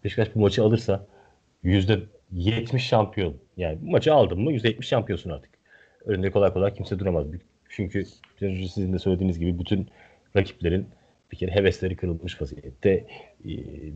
[0.03, 1.07] Beşiktaş bu maçı alırsa
[1.63, 3.35] %70 şampiyon.
[3.57, 5.56] Yani bu maçı aldın mı %70 şampiyonsun artık.
[6.07, 7.25] Önünde kolay kolay kimse duramaz.
[7.69, 8.05] Çünkü
[8.39, 9.89] sizin de söylediğiniz gibi bütün
[10.35, 10.87] rakiplerin
[11.31, 12.91] bir kere hevesleri kırılmış vaziyette.
[13.45, 13.49] E,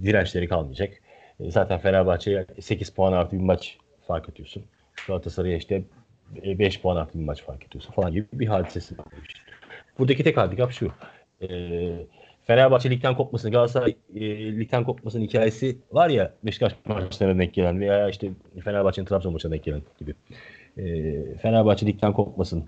[0.04, 0.94] dirençleri kalmayacak.
[1.40, 4.64] E, zaten Fenerbahçe'ye 8 puan artı bir maç fark atıyorsun.
[5.08, 5.84] Galatasaray'a işte
[6.36, 9.06] 5 puan artı bir maç fark ediyorsun falan gibi bir hadisesi var.
[10.00, 10.92] Buradaki tek handikap şu.
[11.42, 11.48] E,
[12.44, 14.22] Fenerbahçe ligden kopmasını, Galatasaray e,
[14.60, 18.32] ligden kopmasının hikayesi var ya Beşiktaş maçlarına denk gelen veya işte
[18.64, 20.16] Fenerbahçe'nin Trabzon maçına denk gelen gibi.
[20.78, 22.66] E, Fenerbahçe ligden kopmasın,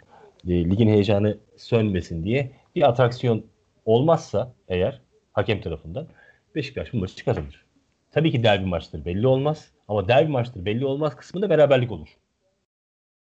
[0.47, 3.45] e, ligin heyecanı sönmesin diye bir atraksiyon
[3.85, 6.07] olmazsa eğer hakem tarafından
[6.55, 7.65] Beşiktaş bu maçı kazanır.
[8.11, 12.17] Tabii ki derbi maçtır belli olmaz ama derbi maçtır belli olmaz kısmında beraberlik olur.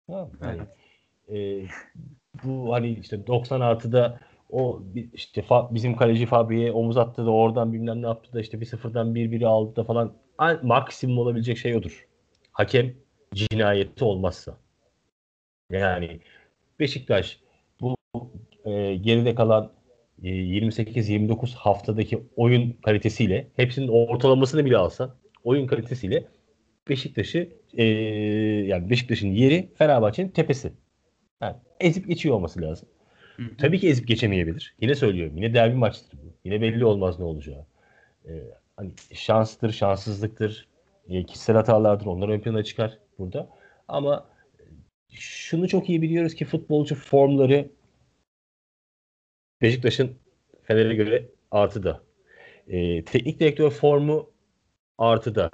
[0.09, 0.62] Yani,
[1.33, 1.66] e,
[2.45, 8.03] bu hani işte 90 artıda o işte bizim kaleci Fabri'ye omuz attı da oradan bilmem
[8.03, 10.12] ne yaptı da işte bir sıfırdan bir biri aldı da falan
[10.62, 12.07] maksimum olabilecek şey odur.
[12.53, 12.95] Hakem
[13.35, 14.57] cinayeti olmazsa.
[15.79, 16.21] Yani
[16.81, 17.39] Beşiktaş
[17.81, 17.97] bu
[18.65, 19.73] e, geride kalan
[20.23, 26.25] e, 28-29 haftadaki oyun kalitesiyle hepsinin ortalamasını bile alsa oyun kalitesiyle
[26.89, 27.85] Beşiktaş'ı e,
[28.67, 30.73] yani Beşiktaş'ın yeri Fenerbahçe'nin tepesi.
[31.41, 32.89] Yani ezip geçiyor olması lazım.
[33.37, 33.43] Hı.
[33.59, 34.75] Tabii ki ezip geçemeyebilir.
[34.81, 35.37] Yine söylüyorum.
[35.37, 36.35] Yine derbi maçtır bu.
[36.45, 37.67] Yine belli olmaz ne olacağı.
[38.27, 38.31] Ee,
[38.77, 40.69] hani şanstır, şanssızlıktır,
[41.09, 42.07] e, kişisel hatalardır.
[42.07, 43.49] Onlar ön plana çıkar burada.
[43.89, 44.32] Ama
[45.12, 47.70] şunu çok iyi biliyoruz ki futbolcu formları
[49.62, 50.16] Beşiktaş'ın
[50.62, 52.03] Fener'e göre artıda.
[52.68, 54.31] Ee, teknik direktör formu
[54.98, 55.51] artıda.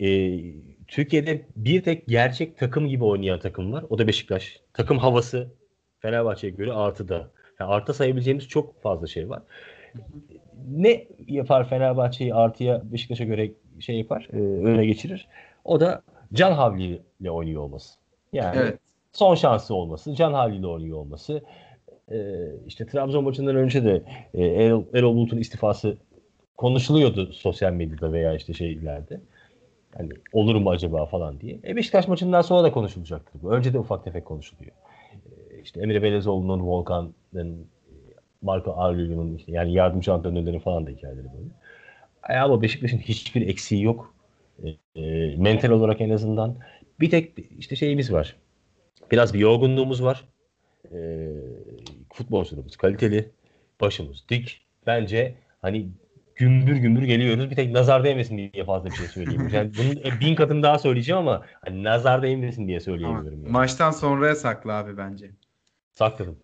[0.00, 0.38] Ee,
[0.88, 3.84] Türkiye'de bir tek gerçek takım gibi oynayan takım var.
[3.90, 4.60] O da Beşiktaş.
[4.72, 5.54] Takım havası
[5.98, 7.30] Fenerbahçe'ye göre artıda.
[7.60, 9.42] Yani artı sayabileceğimiz çok fazla şey var.
[10.68, 15.28] Ne yapar Fenerbahçe'yi artıya Beşiktaş'a göre şey yapar, e, öne geçirir?
[15.64, 18.05] O da can havliyle oynuyor olması.
[18.36, 18.78] Yani evet.
[19.12, 21.42] son şansı olması, can havliyle oynuyor olması.
[22.12, 22.18] E,
[22.66, 24.02] işte Trabzon maçından önce de
[24.34, 25.96] e, Erol, Erol Bulut'un istifası
[26.56, 29.20] konuşuluyordu sosyal medyada veya işte şeylerde.
[29.96, 31.58] Hani olur mu acaba falan diye.
[31.64, 33.52] E Beşiktaş maçından sonra da konuşulacaktır bu.
[33.52, 34.72] Önce de ufak tefek konuşuluyor
[35.66, 37.66] işte Emre Belezoğlu'nun, Volkan'ın,
[38.42, 41.48] Marco Aurelio'nun işte yani yardımcı antrenörlerin falan da hikayeleri böyle.
[42.28, 44.14] E, ama Beşiktaş'ın hiçbir eksiği yok.
[44.64, 46.56] E, e, mental olarak en azından.
[47.00, 48.36] Bir tek işte şeyimiz var.
[49.10, 50.24] Biraz bir yorgunluğumuz var.
[50.92, 51.28] E,
[52.12, 53.30] futbolcularımız kaliteli.
[53.80, 54.60] Başımız dik.
[54.86, 55.88] Bence hani
[56.34, 57.50] gümbür gümbür geliyoruz.
[57.50, 59.48] Bir tek nazar değmesin diye fazla bir şey söyleyeyim.
[59.52, 63.42] Yani bunun e, bin katını daha söyleyeceğim ama hani nazar değmesin diye söyleyemiyorum.
[63.42, 63.52] Yani.
[63.52, 65.30] Maçtan sonraya sakla abi bence.
[65.92, 66.36] Sakladım.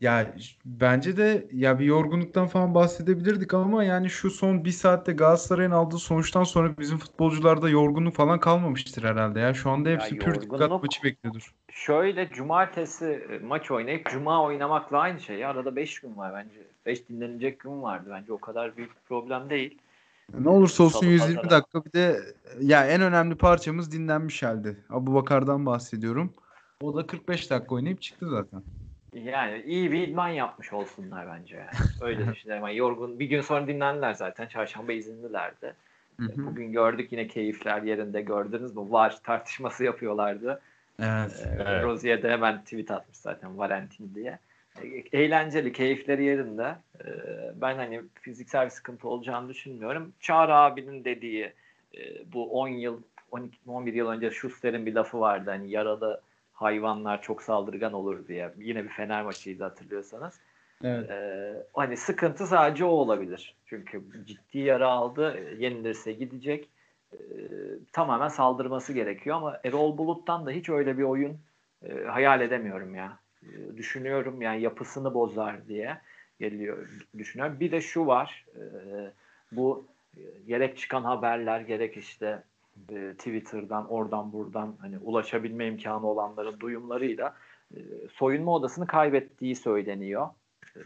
[0.00, 5.70] Ya bence de ya bir yorgunluktan falan bahsedebilirdik ama yani şu son bir saatte Galatasaray'ın
[5.70, 9.54] aldığı sonuçtan sonra bizim futbolcularda yorgunluk falan kalmamıştır herhalde ya.
[9.54, 11.54] Şu anda hepsi ya pür dikkat maçı bekliyordur.
[11.72, 15.46] Şöyle cumartesi e, maç oynayıp cuma oynamakla aynı şey.
[15.46, 16.66] Arada 5 gün var bence.
[16.86, 18.32] 5 dinlenecek gün vardı bence.
[18.32, 19.78] O kadar büyük bir problem değil.
[20.38, 21.50] Ne olursa olsun Salı 120 pazara.
[21.50, 22.20] dakika bir de
[22.60, 24.76] ya en önemli parçamız dinlenmiş halde.
[24.90, 26.32] Abu Bakar'dan bahsediyorum.
[26.82, 28.62] O da 45 dakika oynayıp çıktı zaten.
[29.14, 31.56] Yani iyi bir idman yapmış olsunlar bence.
[31.56, 31.68] Yani.
[32.00, 32.66] Öyle düşünüyorum.
[32.66, 34.46] Yani yorgun bir gün sonra dinlendiler zaten.
[34.46, 35.74] Çarşamba izinlilerdi.
[36.20, 36.46] Hı hı.
[36.46, 38.82] Bugün gördük yine keyifler yerinde gördünüz mü?
[38.90, 40.60] Var tartışması yapıyorlardı.
[41.00, 41.46] Evet.
[41.46, 41.84] Ee, evet.
[41.84, 44.38] Rozier de hemen tweet atmış zaten Valentin diye.
[44.82, 44.86] E,
[45.18, 46.74] eğlenceli, keyifleri yerinde.
[47.00, 47.08] Ee,
[47.54, 50.12] ben hani fiziksel bir sıkıntı olacağını düşünmüyorum.
[50.20, 51.52] Çağrı abinin dediği
[51.94, 55.50] e, bu 10 yıl 12 11 yıl önce Schuster'in bir lafı vardı.
[55.50, 56.20] Hani yaralı
[56.54, 58.54] hayvanlar çok saldırgan olur diye.
[58.58, 60.40] Yine bir Fener maçıydı hatırlıyorsanız.
[60.84, 61.10] Evet.
[61.10, 63.56] Ee, hani sıkıntı sadece o olabilir.
[63.66, 65.38] Çünkü ciddi yara aldı.
[65.58, 66.68] Yenilirse gidecek.
[67.12, 67.16] Ee,
[67.92, 71.38] tamamen saldırması gerekiyor ama Erol Bulut'tan da hiç öyle bir oyun
[71.88, 73.18] e, hayal edemiyorum ya.
[73.42, 76.00] E, düşünüyorum yani yapısını bozar diye
[76.40, 76.88] geliyor
[77.18, 77.60] düşünüyorum.
[77.60, 78.46] Bir de şu var.
[78.56, 78.62] E,
[79.52, 79.86] bu
[80.46, 82.42] gerek çıkan haberler gerek işte
[82.90, 87.36] e, Twitter'dan oradan buradan hani ulaşabilme imkanı olanların duyumlarıyla
[87.76, 87.78] e,
[88.12, 90.28] soyunma odasını kaybettiği söyleniyor.
[90.76, 90.80] e,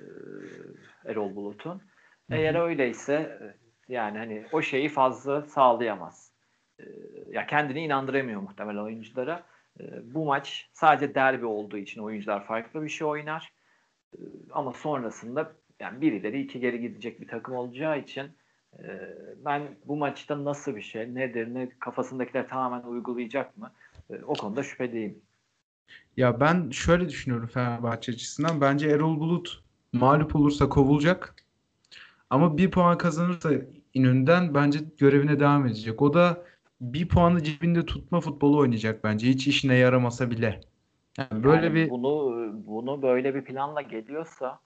[1.05, 1.83] Erol Bulut'un.
[2.31, 3.39] Eğer öyleyse
[3.89, 6.33] yani hani o şeyi fazla sağlayamaz.
[6.81, 6.85] E,
[7.31, 9.43] ya kendini inandıramıyor muhtemelen oyunculara.
[9.81, 13.53] E, bu maç sadece derbi olduğu için oyuncular farklı bir şey oynar.
[14.15, 14.19] E,
[14.53, 18.31] ama sonrasında yani birileri iki geri gidecek bir takım olacağı için
[18.79, 23.73] e, ben bu maçta nasıl bir şey, nedir, ne kafasındakiler tamamen uygulayacak mı?
[24.11, 25.19] E, o konuda şüpheliyim.
[26.17, 28.61] Ya ben şöyle düşünüyorum Fenerbahçe açısından.
[28.61, 31.35] Bence Erol Bulut mağlup olursa kovulacak.
[32.31, 33.51] Ama bir puan kazanırsa
[33.95, 36.03] İnönü'nden bence görevine devam edecek.
[36.03, 36.45] O da
[36.81, 39.29] bir puanı cebinde tutma futbolu oynayacak bence.
[39.29, 40.61] Hiç işine yaramasa bile.
[41.19, 42.35] Yani böyle yani bir bunu
[42.67, 44.61] bunu böyle bir planla geliyorsa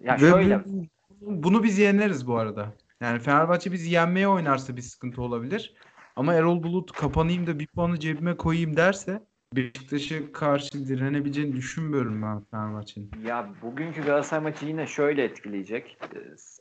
[0.00, 0.86] ya şöyle bu,
[1.20, 2.72] bunu biz yeneriz bu arada.
[3.00, 5.74] Yani Fenerbahçe biz yenmeye oynarsa bir sıkıntı olabilir.
[6.16, 9.22] Ama Erol Bulut kapanayım da bir puanı cebime koyayım derse
[9.56, 13.10] Beşiktaş'a karşı direnebileceğini düşünmüyorum ben Fenerbahçe'nin.
[13.24, 15.98] Ya bugünkü Galatasaray maçı yine şöyle etkileyecek.
[16.14, 16.18] Ee,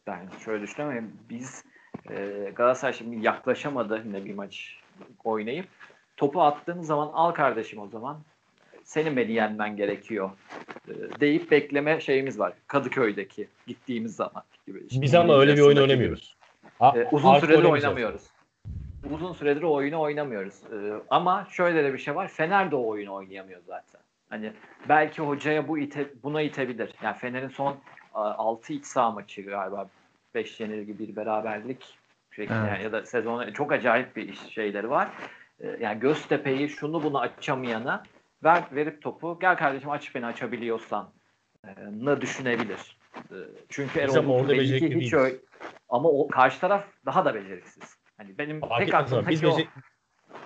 [0.08, 1.12] ben şöyle düşünüyorum.
[1.30, 1.64] Biz
[2.10, 2.16] e,
[2.56, 4.80] Galatasaray şimdi yaklaşamadı yine bir maç
[5.24, 5.68] oynayıp
[6.18, 8.24] topu attığın zaman al kardeşim o zaman
[8.88, 10.30] senin beni yenmen gerekiyor
[10.88, 12.54] e, deyip bekleme şeyimiz var.
[12.68, 14.84] Kadıköy'deki gittiğimiz zaman gibi.
[14.88, 16.38] İşte Biz ama öyle bir oyun oynamıyoruz.
[16.82, 18.22] Ee, uzun süredir oynamıyoruz
[19.12, 20.54] uzun süredir o oyunu oynamıyoruz.
[20.74, 22.28] Ee, ama şöyle de bir şey var.
[22.28, 24.02] Fener de o oyunu oynayamıyor zaten.
[24.30, 24.54] Hani
[24.90, 26.94] belki hocaya bu ite, buna itebilir.
[27.04, 27.78] Yani Fener'in son
[28.14, 29.90] 6 iç saha maçı galiba
[30.36, 31.98] 5 yenilgi bir beraberlik
[32.32, 32.72] şeklinde evet.
[32.72, 35.10] yani ya da sezonu çok acayip bir iş şeyleri var.
[35.80, 38.04] Yani Göztepe'yi şunu bunu açamayana
[38.44, 41.10] ver verip topu gel kardeşim aç beni açabiliyorsan
[41.66, 42.98] e, ne düşünebilir.
[43.16, 43.38] E,
[43.70, 45.38] çünkü Erol orada belli hiç öyle,
[45.90, 47.98] ama o karşı taraf daha da beceriksiz.
[48.18, 49.68] Hani benim Fark tek aklım biz becek...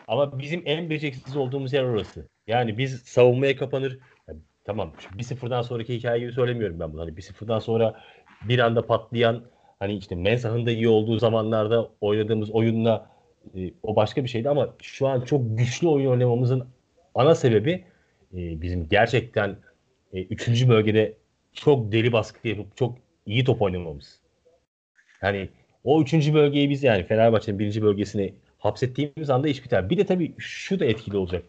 [0.08, 2.30] Ama bizim en beceriksiz olduğumuz yer orası.
[2.48, 4.00] Yani biz savunmaya kapanır.
[4.28, 7.02] Yani, tamam bir sıfırdan sonraki hikayeyi söylemiyorum ben bunu.
[7.02, 8.02] Hani bir sıfırdan sonra
[8.42, 9.44] bir anda patlayan
[9.80, 13.10] hani işte Mensah'ın da iyi olduğu zamanlarda oynadığımız oyunla
[13.56, 16.68] e, o başka bir şeydi ama şu an çok güçlü oyun oynamamızın
[17.16, 17.72] ana sebebi
[18.34, 19.56] e, bizim gerçekten
[20.14, 21.14] e, üçüncü bölgede
[21.54, 24.20] çok deli baskı yapıp çok iyi top oynamamız.
[25.22, 25.50] Yani
[25.84, 29.90] o üçüncü bölgeyi biz yani Fenerbahçe'nin birinci bölgesine hapsettiğimiz anda iş biter.
[29.90, 31.44] Bir de tabii şu da etkili olacak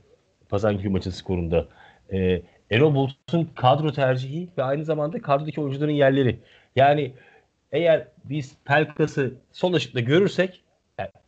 [0.49, 1.69] pazar günü maçın skorunda.
[2.13, 6.39] Ee, Erol Bulut'un kadro tercihi ve aynı zamanda kadrodaki oyuncuların yerleri.
[6.77, 7.15] Yani
[7.73, 10.65] eğer biz Pelkas'ı sol ışıkta görürsek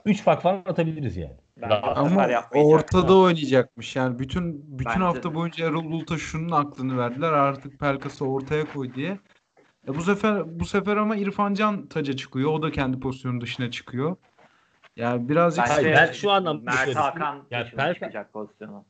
[0.04, 1.34] 3 yani fark falan atabiliriz yani.
[1.62, 3.96] Ama ortada oynayacakmış.
[3.96, 5.34] Yani bütün bütün Bence hafta de.
[5.34, 7.32] boyunca Erol Bulut'a şunun aklını verdiler.
[7.32, 9.18] Artık Pelkas'ı ortaya koy diye.
[9.88, 12.52] E bu sefer bu sefer ama İrfan Can taca çıkıyor.
[12.52, 14.16] O da kendi pozisyonun dışına çıkıyor.
[14.96, 17.94] Yani birazcık Bence ben şu anlamda Mert Hakan yani Pelka...
[17.94, 18.84] çıkacak pozisyonu.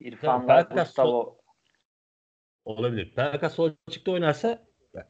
[0.00, 1.38] İrfan'la Gustavo
[2.64, 3.14] olabilir.
[3.14, 4.62] Pelkas sol çıktı oynarsa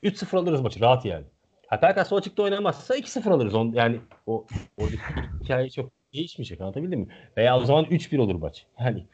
[0.02, 1.26] 3-0 alırız maçı rahat yani.
[1.66, 3.54] Ha Pelkas sol çıktı oynamazsa 2-0 alırız.
[3.54, 4.46] On, yani o
[4.76, 5.02] oradaki
[5.42, 7.08] hikaye çok değişmeyecek anlatabildim mi?
[7.36, 8.66] Veya o zaman 3-1 olur maç.
[8.80, 9.04] Yani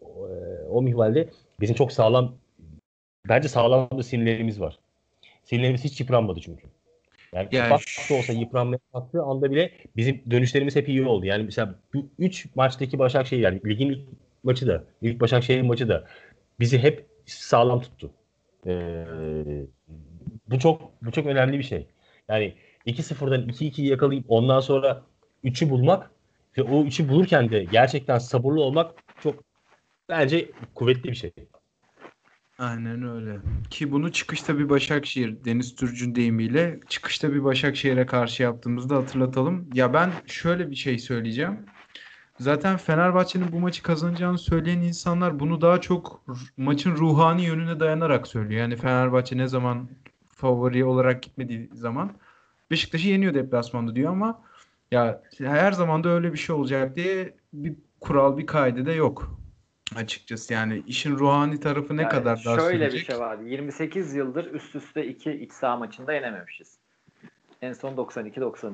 [0.00, 1.28] o, e, o mihvalde
[1.60, 2.34] bizim çok sağlam
[3.28, 4.78] bence sağlam bir sinirlerimiz var.
[5.44, 6.66] Sinirlerimiz hiç yıpranmadı çünkü.
[7.34, 11.26] Yani, yani ufak da olsa yıpranmaya kalktığı anda bile bizim dönüşlerimiz hep iyi oldu.
[11.26, 14.08] Yani mesela bu 3 maçtaki Başakşehir yani ligin ilk
[14.42, 16.04] maçı da, ilk Başakşehir maçı da
[16.60, 18.10] bizi hep sağlam tuttu.
[18.66, 19.04] Ee,
[20.50, 21.86] bu çok bu çok önemli bir şey.
[22.28, 22.54] Yani
[22.86, 25.02] 2-0'dan 2-2'yi yakalayıp ondan sonra
[25.44, 26.10] 3'ü bulmak
[26.58, 29.44] ve o 3'ü bulurken de gerçekten sabırlı olmak çok
[30.08, 31.32] bence kuvvetli bir şey.
[32.58, 33.38] Aynen öyle.
[33.70, 39.68] Ki bunu çıkışta bir Başakşehir, Deniz Türcün deyimiyle çıkışta bir Başakşehir'e karşı yaptığımızda hatırlatalım.
[39.74, 41.66] Ya ben şöyle bir şey söyleyeceğim.
[42.38, 46.24] Zaten Fenerbahçe'nin bu maçı kazanacağını söyleyen insanlar bunu daha çok
[46.56, 48.60] maçın ruhani yönüne dayanarak söylüyor.
[48.60, 49.88] Yani Fenerbahçe ne zaman
[50.28, 52.12] favori olarak gitmediği zaman
[52.70, 54.42] Beşiktaş'ı yeniyor deplasmanda diyor ama
[54.92, 59.42] ya her zaman da öyle bir şey olacak diye bir kural bir kaydı da yok
[59.96, 63.00] açıkçası yani işin ruhani tarafı ne yani kadar daha Şöyle sürecek?
[63.00, 63.38] bir şey var.
[63.38, 66.78] 28 yıldır üst üste iki iç saha maçında yenememişiz.
[67.62, 68.72] En son 92-93.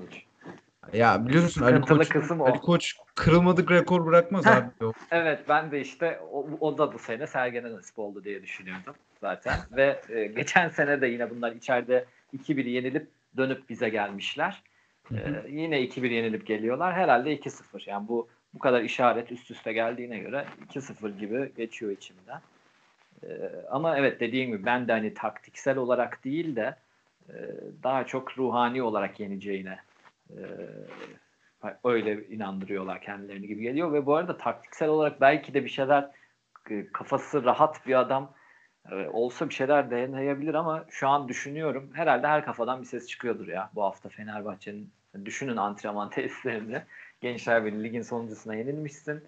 [0.93, 4.67] Ya biliyorsun Ali Koç, kısım Ali Koç kırılmadık rekor bırakmaz abi.
[5.11, 9.61] evet ben de işte o, o da bu sene Sergen'e nasip oldu diye düşünüyordum zaten.
[9.77, 12.05] Ve e, geçen sene de yine bunlar içeride
[12.37, 14.63] 2-1 yenilip dönüp bize gelmişler.
[15.13, 16.95] E, yine 2-1 yenilip geliyorlar.
[16.95, 17.91] Herhalde 2-0.
[17.91, 22.41] Yani bu bu kadar işaret üst üste geldiğine göre 2-0 gibi geçiyor içimden.
[23.25, 23.29] Ee,
[23.71, 26.77] ama evet dediğim gibi ben de hani taktiksel olarak değil de
[27.29, 27.35] e,
[27.83, 29.79] daha çok ruhani olarak yeneceğine
[30.31, 30.41] e,
[31.85, 36.11] öyle inandırıyorlar kendilerini gibi geliyor ve bu arada taktiksel olarak belki de bir şeyler
[36.93, 38.38] kafası rahat bir adam Ee,
[39.13, 41.91] olsa bir şeyler deneyebilir ama şu an düşünüyorum.
[41.93, 44.91] Herhalde her kafadan bir ses çıkıyordur ya bu hafta Fenerbahçe'nin.
[45.25, 46.85] Düşünün antrenman tesislerinde.
[47.21, 49.25] Gençler Birliği ligin sonuncusuna yenilmişsin.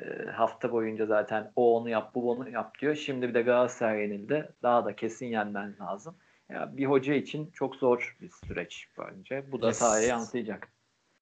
[0.00, 2.94] Ee, hafta boyunca zaten o onu yap bu onu yap diyor.
[2.94, 4.48] Şimdi bir de Galatasaray yenildi.
[4.62, 6.14] Daha da kesin yenmen lazım.
[6.50, 9.52] Ya bir hoca için çok zor bir süreç bence.
[9.52, 9.76] Bu da yes.
[9.76, 10.68] sahaya yansıyacak.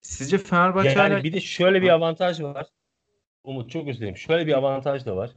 [0.01, 2.67] Sizce Fenerbahçe yani bir de şöyle bir avantaj var.
[3.45, 4.17] Umut çok dilerim.
[4.17, 5.31] Şöyle bir avantaj da var.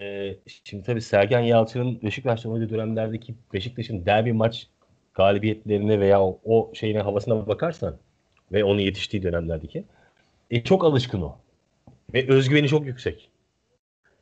[0.00, 4.66] Ee, şimdi tabii Sergen Yalçın'ın Beşiktaş'ta oynadığı dönemlerdeki Beşiktaş'ın derbi maç
[5.14, 7.96] galibiyetlerine veya o, o şeyine havasına bakarsan
[8.52, 9.84] ve onu yetiştiği dönemlerdeki
[10.50, 11.38] e, çok alışkın o.
[12.14, 13.30] Ve özgüveni çok yüksek.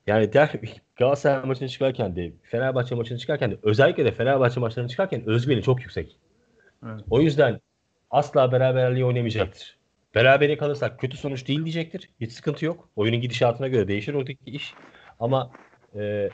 [0.07, 0.53] Yani der,
[0.97, 5.81] Galatasaray maçına çıkarken de Fenerbahçe maçına çıkarken de özellikle de Fenerbahçe maçlarına çıkarken özgüveni çok
[5.81, 6.17] yüksek.
[6.87, 7.01] Evet.
[7.11, 7.61] O yüzden
[8.11, 9.79] asla beraberliği oynamayacaktır.
[10.15, 12.09] Berabere kalırsak kötü sonuç değil diyecektir.
[12.21, 12.89] Hiç sıkıntı yok.
[12.97, 14.75] Oyunun gidişatına göre değişir oradaki iş.
[15.21, 15.51] Ama
[15.95, 16.29] e,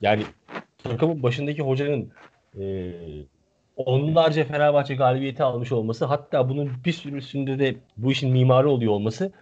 [0.00, 0.22] yani
[0.84, 2.12] takımın başındaki hocanın
[2.60, 2.92] e,
[3.76, 9.32] onlarca Fenerbahçe galibiyeti almış olması hatta bunun bir sürüsünde de bu işin mimarı oluyor olması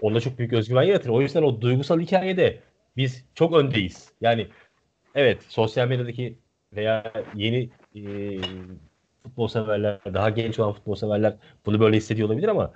[0.00, 1.08] onda çok büyük özgüven yaratır.
[1.08, 2.58] O yüzden o duygusal hikayede
[2.96, 4.12] biz çok öndeyiz.
[4.20, 4.48] Yani
[5.14, 6.38] evet sosyal medyadaki
[6.72, 8.02] veya yeni e,
[9.22, 12.72] futbol severler, daha genç olan futbol severler bunu böyle hissediyor olabilir ama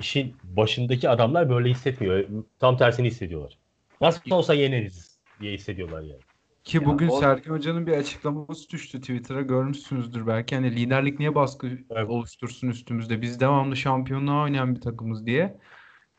[0.00, 2.24] işin başındaki adamlar böyle hissetmiyor.
[2.58, 3.58] Tam tersini hissediyorlar.
[4.00, 6.20] Nasıl olsa yeneriz diye hissediyorlar yani.
[6.64, 7.20] Ki bugün o...
[7.20, 10.54] Serkan Hoca'nın bir açıklaması düştü Twitter'a görmüşsünüzdür belki.
[10.54, 12.10] Hani liderlik niye baskı evet.
[12.10, 13.22] oluştursun üstümüzde?
[13.22, 15.58] Biz devamlı şampiyonluğa oynayan bir takımız diye.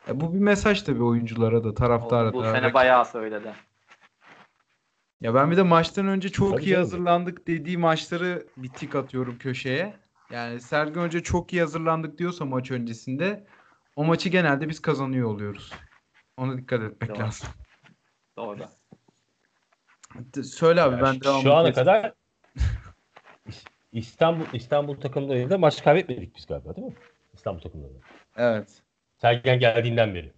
[0.07, 2.33] E, bu bir mesaj tabii oyunculara da taraftara da.
[2.33, 3.53] Bu sene bayağı söyledi.
[5.21, 6.83] Ya ben bir de maçtan önce çok tabii iyi canım.
[6.83, 9.93] hazırlandık dediği maçları bir tik atıyorum köşeye.
[10.31, 13.47] Yani Sergen Hoca çok iyi hazırlandık diyorsa maç öncesinde
[13.95, 15.73] o maçı genelde biz kazanıyor oluyoruz.
[16.37, 17.19] Ona dikkat etmek Doğru.
[17.19, 17.49] lazım.
[18.37, 18.59] Doğru.
[20.43, 22.13] Söyle abi yani ben devam Şu ana kadar
[23.91, 26.95] İstanbul İstanbul takımlarıyla maç kaybetmedik biz galiba değil mi?
[27.33, 27.99] İstanbul takımlarında.
[28.37, 28.81] Evet.
[29.17, 30.33] Sergen geldiğinden beri.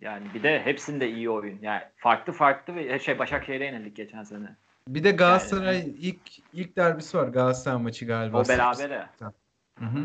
[0.00, 1.58] Yani bir de hepsinde iyi oyun.
[1.62, 4.56] Yani farklı farklı ve şey Başakşehir'e yenildik geçen sene.
[4.88, 6.20] Bir de Galatasaray yani, ilk
[6.52, 8.40] ilk derbisi var Galatasaray maçı galiba.
[8.40, 9.06] O berabere.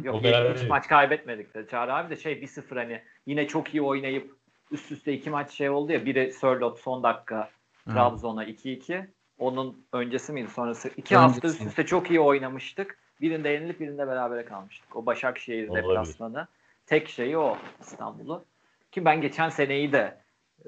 [0.04, 1.68] Yok o beraber hiç maç kaybetmedik de.
[1.68, 4.41] Çağrı abi de şey 1-0 hani yine çok iyi oynayıp
[4.72, 6.06] üst üste iki maç şey oldu ya.
[6.06, 7.50] Biri Sörlot son dakika
[7.86, 9.08] Trabzon'a 2-2.
[9.40, 10.88] Onun öncesi miydi sonrası?
[10.88, 11.16] İki Öncesi.
[11.16, 12.98] hafta üst üste çok iyi oynamıştık.
[13.22, 14.96] Birinde yenilip birinde berabere kalmıştık.
[14.96, 16.48] O Başakşehir deplasmanı.
[16.86, 18.46] Tek şeyi o İstanbul'u.
[18.92, 20.18] Ki ben geçen seneyi de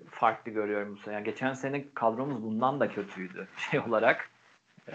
[0.09, 1.15] farklı görüyorum bu sene.
[1.15, 4.29] Yani geçen sene kadromuz bundan da kötüydü şey olarak.
[4.89, 4.93] Ee,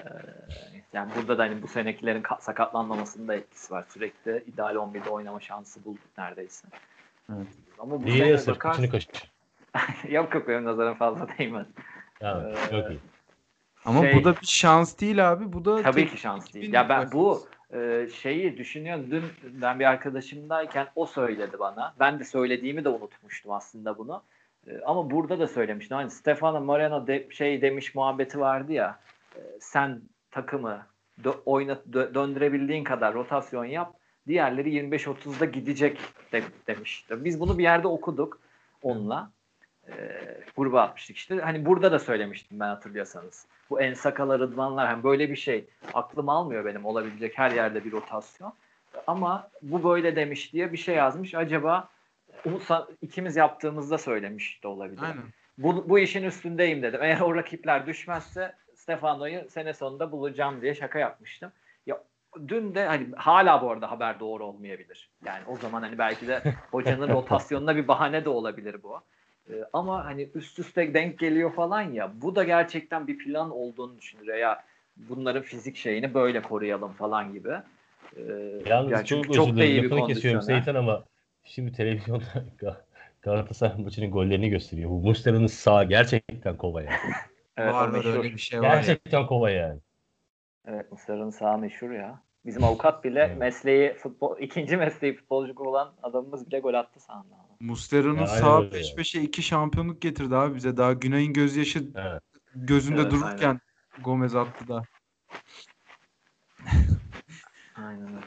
[0.92, 3.84] yani burada da hani bu senekilerin sakatlanmamasında etkisi var.
[3.88, 6.68] Sürekli ideal 11'de oynama şansı bulduk neredeyse.
[7.32, 7.46] Evet.
[7.78, 8.84] Ama bu Değil sene bakarsan...
[10.08, 11.66] yok yok benim nazarım fazla değmez.
[12.20, 12.98] Ya, ee, çok iyi.
[13.84, 15.52] Ama şey, bu da bir şans değil abi.
[15.52, 16.72] Bu da tabii ki şans değil.
[16.72, 19.06] Ya ben bu e, şeyi düşünüyorum.
[19.10, 21.94] Dün ben bir arkadaşımdayken o söyledi bana.
[22.00, 24.22] Ben de söylediğimi de unutmuştum aslında bunu.
[24.66, 25.96] E, ama burada da söylemiştim.
[25.96, 28.98] Hani Stefano Moreno de, şey demiş muhabbeti vardı ya.
[29.36, 30.86] E, sen takımı
[31.24, 33.94] dö, oynat dö, döndürebildiğin kadar rotasyon yap.
[34.28, 35.98] Diğerleri 25-30'da gidecek
[36.32, 37.24] de, demişti.
[37.24, 38.38] Biz bunu bir yerde okuduk
[38.82, 39.30] onunla
[39.88, 39.92] e,
[40.56, 41.40] gruba atmıştık işte.
[41.40, 43.46] Hani burada da söylemiştim ben hatırlıyorsanız.
[43.70, 45.64] Bu en sakalı Rıdvanlar hani böyle bir şey
[45.94, 48.52] aklım almıyor benim olabilecek her yerde bir rotasyon.
[49.06, 51.34] Ama bu böyle demiş diye bir şey yazmış.
[51.34, 51.88] Acaba
[53.02, 55.02] ikimiz yaptığımızda söylemiş de olabilir.
[55.02, 55.22] Aynen.
[55.58, 57.00] Bu, bu işin üstündeyim dedim.
[57.02, 61.52] Eğer o rakipler düşmezse Stefano'yu sene sonunda bulacağım diye şaka yapmıştım.
[62.48, 65.10] Dün de hani hala bu arada haber doğru olmayabilir.
[65.26, 69.00] Yani o zaman hani belki de hocanın rotasyonuna bir bahane de olabilir bu.
[69.50, 73.98] Ee, ama hani üst üste denk geliyor falan ya bu da gerçekten bir plan olduğunu
[73.98, 74.64] düşünür ya
[74.96, 77.52] bunların fizik şeyini böyle koruyalım falan gibi.
[78.16, 78.22] Ee,
[78.66, 81.04] Yalnız yani çok, çok da iyi bir kesiyorum Seytan ama
[81.44, 82.24] şimdi televizyonda
[83.22, 84.90] Galatasaray maçının gollerini gösteriyor.
[84.90, 86.96] Bu Muslera'nın sağ gerçekten kova yani.
[87.56, 89.26] evet, var var öyle bir şey var Gerçekten ya.
[89.26, 89.80] kova yani.
[90.70, 92.22] Evet Muslera'nın sağ meşhur ya.
[92.46, 93.38] Bizim avukat bile evet.
[93.38, 97.34] mesleği futbol ikinci mesleği futbolcu olan adamımız bile gol attı sahanda.
[97.60, 100.76] Muslera'nın sağ peş peşe iki şampiyonluk getirdi abi bize.
[100.76, 102.22] Daha Güney'in gözyaşı evet.
[102.54, 103.60] gözünde evet, dururken aynen.
[104.04, 104.82] Gomez attı da.
[107.76, 108.22] aynen.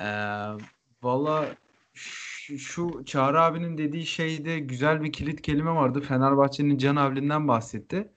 [0.00, 0.64] Ee,
[1.02, 1.46] Valla
[1.92, 6.00] şu, şu Çağrı abinin dediği şeyde güzel bir kilit kelime vardı.
[6.00, 8.12] Fenerbahçe'nin Can Avlin'den bahsetti.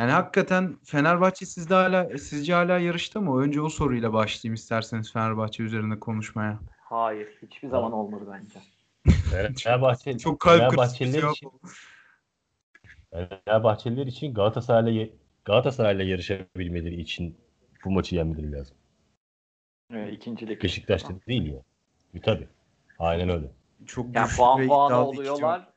[0.00, 3.42] Yani hakikaten Fenerbahçe sizde hala sizce hala yarışta mı?
[3.42, 6.60] Önce o soruyla başlayayım isterseniz Fenerbahçe üzerinde konuşmaya.
[6.78, 8.60] Hayır, hiçbir zaman olmadı bence.
[9.62, 11.50] Fenerbahçe, çok kalp Fenerbahçeliler için
[13.10, 15.06] Fenerbahçeliler için Galatasaray'la
[15.44, 17.38] Galatasaray'la yarışabilmeleri için
[17.84, 18.76] bu maçı yenmeleri lazım.
[19.92, 20.62] Evet, ikincilik.
[20.62, 21.62] Beşiktaş'ta değil ya.
[22.14, 22.48] E, tabii.
[22.98, 23.50] Aynen öyle.
[23.86, 25.68] Çok yani puan puanı oluyorlar.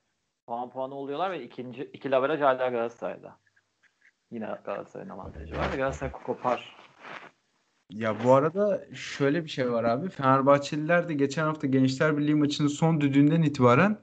[0.47, 3.42] Puan puanı oluyorlar ve ikinci iki laveraj hala Galatasaray'da.
[4.33, 6.75] Yine Galatasaray'ın avantajı var Galatasaray kopar.
[7.89, 10.09] Ya bu arada şöyle bir şey var abi.
[10.09, 13.97] Fenerbahçeliler de geçen hafta Gençler Birliği maçının son düdüğünden itibaren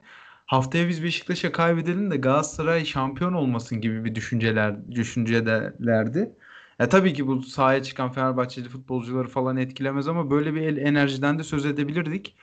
[0.46, 6.36] haftaya biz Beşiktaş'a kaybedelim de Galatasaray şampiyon olmasın gibi bir düşünceler düşüncelerdi.
[6.78, 11.42] Ya tabii ki bu sahaya çıkan Fenerbahçeli futbolcuları falan etkilemez ama böyle bir enerjiden de
[11.42, 12.36] söz edebilirdik.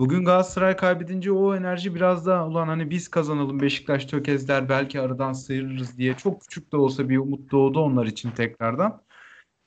[0.00, 5.32] Bugün Galatasaray kaybedince o enerji biraz daha ulan hani biz kazanalım Beşiktaş tökezler belki aradan
[5.32, 9.02] sıyırırız diye çok küçük de olsa bir umut doğdu onlar için tekrardan.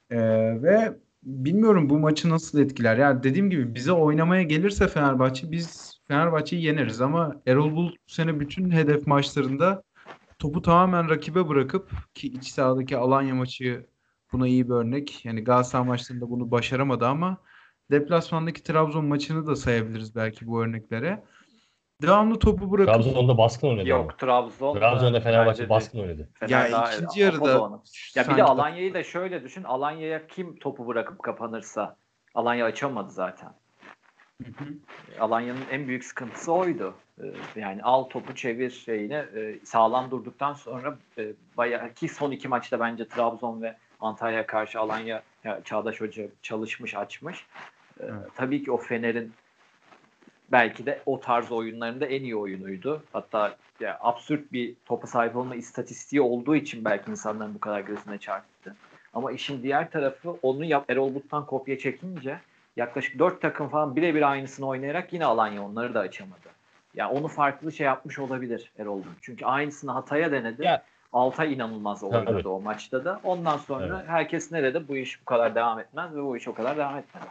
[0.09, 0.17] Ee,
[0.63, 2.97] ve bilmiyorum bu maçı nasıl etkiler.
[2.97, 8.39] Yani dediğim gibi bize oynamaya gelirse Fenerbahçe biz Fenerbahçe'yi yeneriz ama Erol Bulut bu sene
[8.39, 9.83] bütün hedef maçlarında
[10.39, 13.85] topu tamamen rakibe bırakıp ki iç sahadaki Alanya maçı
[14.31, 15.25] buna iyi bir örnek.
[15.25, 17.37] Yani Galatasaray maçlarında bunu başaramadı ama
[17.93, 21.23] deplasmandaki Trabzon maçını da sayabiliriz belki bu örneklere.
[22.01, 23.89] Devamlı topu bırakıp Trabzon'da baskın oynadı.
[23.89, 24.17] Yok ama.
[24.17, 24.79] Trabzon.
[24.79, 26.29] Trabzon'da Fenerbahçe baskın oynadı.
[26.47, 27.81] ya ikinci yarıda
[28.15, 29.63] ya bir de Alanya'yı da şöyle düşün.
[29.63, 31.95] Alanya'ya kim topu bırakıp kapanırsa
[32.35, 33.53] Alanya açamadı zaten.
[35.19, 36.93] Alanya'nın en büyük sıkıntısı oydu.
[37.21, 37.23] Ee,
[37.55, 42.79] yani al topu çevir şeyine e, sağlam durduktan sonra e, bayağı ki son iki maçta
[42.79, 45.23] bence Trabzon ve Antalya karşı Alanya
[45.63, 47.45] Çağdaş Hoca çalışmış açmış.
[47.99, 48.29] Ee, evet.
[48.35, 49.33] Tabii ki o Fener'in
[50.51, 53.03] belki de o tarz oyunlarında en iyi oyunuydu.
[53.13, 58.17] Hatta ya, absürt bir topa sahip olma istatistiği olduğu için belki insanların bu kadar gözüne
[58.17, 58.75] çarptı.
[59.13, 62.39] Ama işin diğer tarafı onu yap Erol But'tan kopya çekince
[62.77, 66.49] yaklaşık dört takım falan birebir aynısını oynayarak yine Alanya onları da açamadı.
[66.95, 69.05] Yani onu farklı şey yapmış olabilir Erol But.
[69.21, 70.65] Çünkü aynısını Hatay'a denedi.
[70.65, 70.83] Ya,
[71.13, 72.45] Altay inanılmaz oynadı evet.
[72.45, 73.19] o maçta da.
[73.23, 74.09] Ondan sonra evet.
[74.09, 77.25] herkes nerede bu iş bu kadar devam etmez ve bu iş o kadar devam etmedi.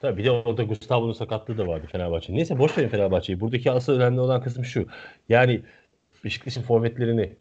[0.00, 2.34] Tabii bir de orada Gustavo'nun sakatlığı da vardı Fenerbahçe.
[2.34, 3.40] Neyse boş verin Fenerbahçe'yi.
[3.40, 4.86] Buradaki asıl önemli olan kısım şu.
[5.28, 5.62] Yani
[6.24, 7.36] Beşiktaş'ın forvetlerini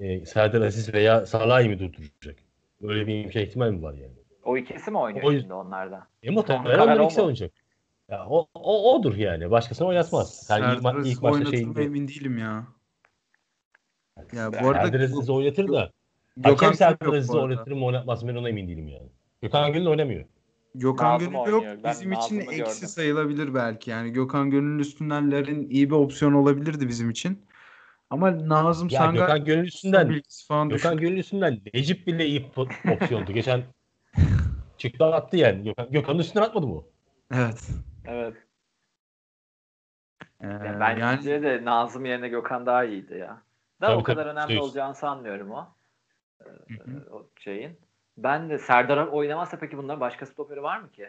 [0.00, 2.36] e, Serdar Aziz veya Salah'ı mı durduracak?
[2.82, 4.12] Böyle bir imkan ihtimal mi var yani?
[4.44, 6.06] O ikisi mi oynuyor o, şimdi onlarda?
[6.22, 7.52] E muhtemelen onlar ikisi oynayacak.
[8.08, 9.50] Ya, o, o, odur yani.
[9.50, 10.46] Başkasını oynatmaz.
[10.50, 12.66] Yani Serdar ilk, ilk maçta şey emin değilim ya.
[14.32, 15.90] Ya bu arada Serdar Aziz'i oynatır da
[16.36, 19.08] Gökhan Serdar Aziz'i oynatır mı oynatmaz mı ben ona emin değilim yani.
[19.42, 20.24] Gökhan Gönül oynamıyor.
[20.74, 21.64] Gökhan Gönül yok.
[21.84, 22.72] Bizim için eksi gördüm.
[22.72, 23.90] sayılabilir belki.
[23.90, 27.46] Yani Gökhan Gönül'ün üstündenlerin iyi bir opsiyon olabilirdi bizim için.
[28.10, 32.50] Ama Nazım ya Sanga Gökhan Gönül üstünden falan Gökhan Gönül üstünden Necip bile iyi
[32.92, 33.32] opsiyondu.
[33.32, 33.62] Geçen
[34.78, 35.64] çıktı attı yani.
[35.64, 36.82] Gökhan, Gökhan'ın üstünden atmadı mı?
[37.34, 37.68] Evet.
[38.04, 38.34] Evet.
[40.40, 41.42] Ee, yani bence yani...
[41.42, 43.42] de Nazım yerine Gökhan daha iyiydi ya.
[43.80, 44.60] Da tabii, o kadar tabii, önemli şey.
[44.60, 45.68] olacağını sanmıyorum o.
[46.40, 46.46] Ee,
[47.10, 47.78] o şeyin.
[48.22, 51.08] Ben de Serdar oynamazsa peki bunların başka stoperi var mı ki?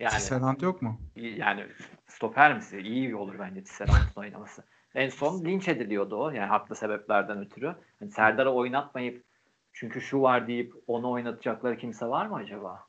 [0.00, 1.00] Yani Tisserand yok mu?
[1.16, 1.66] Yani
[2.06, 2.80] stoper misi?
[2.80, 4.64] İyi olur bence Tisserand'ın oynaması.
[4.94, 6.30] En son linç ediliyordu o.
[6.30, 7.74] Yani haklı sebeplerden ötürü.
[8.00, 9.24] Yani Serdar'ı oynatmayıp
[9.72, 12.84] çünkü şu var deyip onu oynatacakları kimse var mı acaba?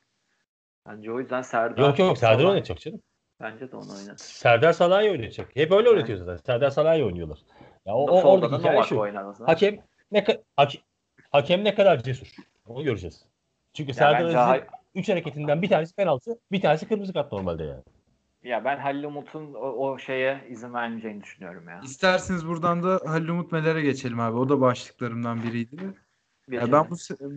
[0.87, 1.87] Bence o yüzden Serdar...
[1.87, 3.01] Yok yok Serdar oynatacak canım.
[3.41, 4.25] Bence de onu oynatır.
[4.25, 5.55] Serdar Salah'ı oynayacak.
[5.55, 6.37] Hep öyle oynatıyor zaten.
[6.37, 7.39] Serdar Salah'ı oynuyorlar.
[7.85, 9.01] Ya o, o oradaki hikaye şu.
[9.45, 9.77] Hakem
[10.11, 10.81] ne, hakem,
[11.31, 12.35] hakem ne kadar cesur.
[12.65, 13.25] Onu göreceğiz.
[13.73, 17.83] Çünkü ya Serdar Aziz'in 3 hareketinden bir tanesi penaltı, bir tanesi kırmızı kart normalde yani.
[18.43, 21.81] Ya ben Halil Umut'un o, o şeye izin vermeyeceğini düşünüyorum ya.
[21.83, 24.37] İsterseniz buradan da Halil Umut Meler'e geçelim abi.
[24.37, 25.93] O da başlıklarımdan biriydi.
[26.51, 26.95] Ya ben bu,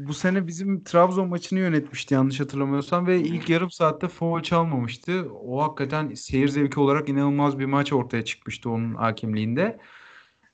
[0.08, 5.28] bu sene bizim Trabzon maçını yönetmişti yanlış hatırlamıyorsam ve ilk yarım saatte foul çalmamıştı.
[5.34, 9.78] O hakikaten seyir zevki olarak inanılmaz bir maç ortaya çıkmıştı onun hakimliğinde.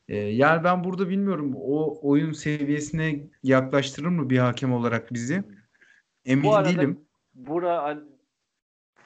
[0.09, 5.45] Ee, yani ben burada bilmiyorum o oyun seviyesine yaklaştırır mı bir hakem olarak bizi?
[6.29, 7.01] Emin bu arada, değilim.
[7.35, 7.99] Bura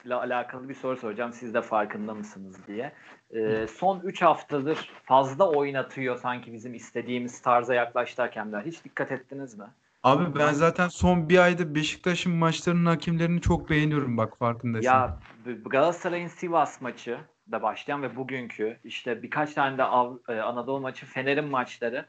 [0.05, 1.33] ile alakalı bir soru soracağım.
[1.33, 2.93] Siz de farkında mısınız diye.
[3.35, 8.61] Ee, son 3 haftadır fazla oynatıyor sanki bizim istediğimiz tarza yaklaştı hakemler.
[8.61, 9.65] Hiç dikkat ettiniz mi?
[10.03, 14.85] Abi ben zaten son bir ayda Beşiktaş'ın maçlarının hakemlerini çok beğeniyorum bak farkındasın.
[14.85, 15.19] Ya
[15.65, 17.17] Galatasaray'ın Sivas maçı
[17.51, 22.05] da başlayan ve bugünkü işte birkaç tane de Av, e, Anadolu maçı Fener'in maçları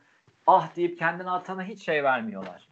[0.47, 2.69] ah deyip kendini atana hiç şey vermiyorlar.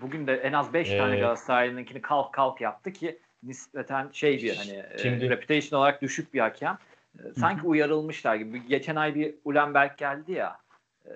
[0.00, 4.56] Bugün de en az 5 ee, tane Galatasaray'ınkini kalk kalk yaptı ki nispeten şey bir
[4.56, 6.78] hani e, Şimdi, e, reputation olarak düşük bir hakem.
[7.18, 8.66] E, sanki uyarılmışlar gibi.
[8.66, 10.58] Geçen ay bir Ulenberg geldi ya.
[11.06, 11.12] E,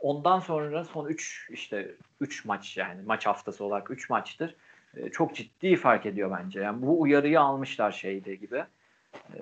[0.00, 4.56] ondan sonra son 3 işte 3 maç yani maç haftası olarak 3 maçtır.
[4.96, 6.60] E, çok ciddi fark ediyor bence.
[6.60, 8.64] Yani bu uyarıyı almışlar şeyde gibi.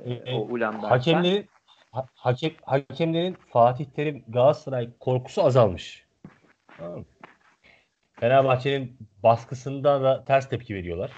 [0.04, 0.88] E, o Ulenberg'den.
[0.88, 1.48] Hakemlerin
[1.92, 6.06] ha, hakem, hakemlerin Fatih Terim Galatasaray korkusu azalmış.
[8.20, 11.10] Fenerbahçe'nin baskısında da ters tepki veriyorlar.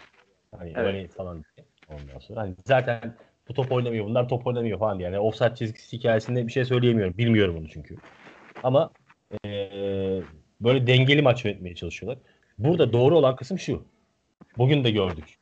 [0.58, 0.86] Hani evet.
[0.86, 1.66] öyle falan diye.
[1.88, 3.16] Ondan sonra hani zaten
[3.48, 5.08] bu top oynamıyor bunlar top oynamıyor falan diye.
[5.08, 7.18] Yani offside çizgisi hikayesinde bir şey söyleyemiyorum.
[7.18, 7.96] Bilmiyorum onu çünkü.
[8.62, 8.90] Ama
[9.44, 10.22] ee,
[10.60, 12.18] böyle dengeli maç yönetmeye çalışıyorlar.
[12.58, 13.84] Burada doğru olan kısım şu.
[14.58, 15.38] Bugün de gördük.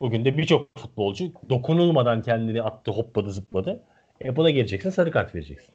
[0.00, 3.82] Bugün de birçok futbolcu dokunulmadan kendini attı, hopladı, zıpladı.
[4.24, 5.74] E buna geleceksin, sarı kart vereceksin.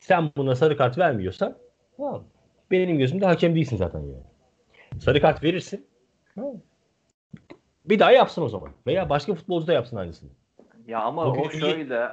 [0.00, 1.58] Sen buna sarı kart vermiyorsan
[1.96, 2.24] tamam.
[2.70, 5.00] Benim gözümde hakem değilsin zaten yani.
[5.00, 5.86] Sarı kart verirsin.
[7.84, 8.70] Bir daha yapsın o zaman.
[8.86, 10.30] Veya başka futbolcu da yapsın aynısını.
[10.86, 12.08] Ya ama Bugün o şöyle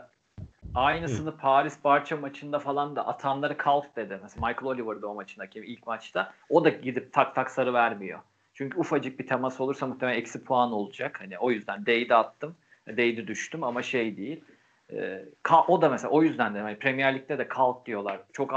[0.75, 1.37] aynısını Hı.
[1.37, 4.19] Paris Barça maçında falan da atanları kalk dedi.
[4.23, 6.33] Mesela Michael Oliver'da o maçındaki ilk maçta.
[6.49, 8.19] O da gidip tak tak sarı vermiyor.
[8.53, 11.17] Çünkü ufacık bir temas olursa muhtemelen eksi puan olacak.
[11.21, 12.55] Hani o yüzden değdi attım.
[12.87, 14.43] Değdi düştüm ama şey değil.
[14.93, 15.25] E,
[15.67, 18.19] o da mesela o yüzden de yani Premier Lig'de de kalk diyorlar.
[18.33, 18.53] Çok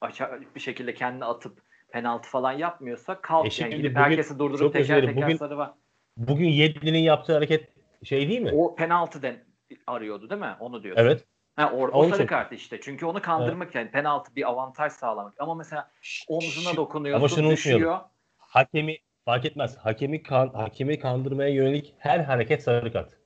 [0.00, 4.72] aşağı bir şekilde kendini atıp penaltı falan yapmıyorsa kalk e yani gidip bugün, herkesi durdurup
[4.72, 5.70] teker teker bugün, sarı var.
[6.16, 7.68] Bugün Yedlin'in yaptığı hareket
[8.04, 8.52] şey değil mi?
[8.54, 9.44] O penaltı den
[9.86, 10.56] arıyordu değil mi?
[10.60, 11.02] Onu diyorsun.
[11.02, 11.24] Evet.
[11.56, 12.80] Ha, or, o sarı kart işte.
[12.80, 13.74] Çünkü onu kandırmak evet.
[13.74, 15.34] yani penaltı bir avantaj sağlamak.
[15.38, 15.90] Ama mesela
[16.28, 18.00] omzuna dokunuyorsun, Ama şunu düşüyor.
[18.38, 19.76] Hakemi fark etmez.
[19.76, 23.18] Hakemi kan, hakemi kandırmaya yönelik her hareket sarı kart.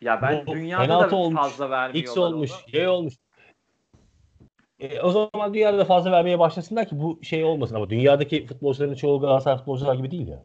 [0.00, 2.10] Ya ben Bu, dünyada da olmuş, fazla vermiyorlar.
[2.10, 2.76] X olmuş, onu.
[2.76, 3.14] Y olmuş.
[4.82, 8.94] E, o zaman dünyada da fazla vermeye başlasınlar ki bu şey olmasın ama dünyadaki futbolcuların
[8.94, 10.42] çoğu Galatasaray futbolcular gibi değil ya.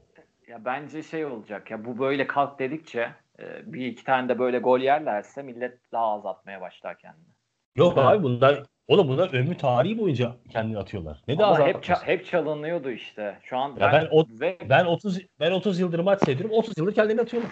[0.48, 3.10] Ya bence şey olacak ya bu böyle kalk dedikçe
[3.40, 7.28] e, bir iki tane de böyle gol yerlerse millet daha az atmaya başlar kendini.
[7.76, 11.22] Yok abi bunlar oğlum bunlar ömrü tarihi boyunca kendini atıyorlar.
[11.28, 13.38] Ne daha hep ça- hep çalınıyordu işte.
[13.44, 14.58] Şu an ya ben ben, o, ve...
[14.70, 16.56] ben 30 ben 30 yıldır maç seyrediyorum.
[16.58, 17.52] 30 yıldır kendini atıyorlar.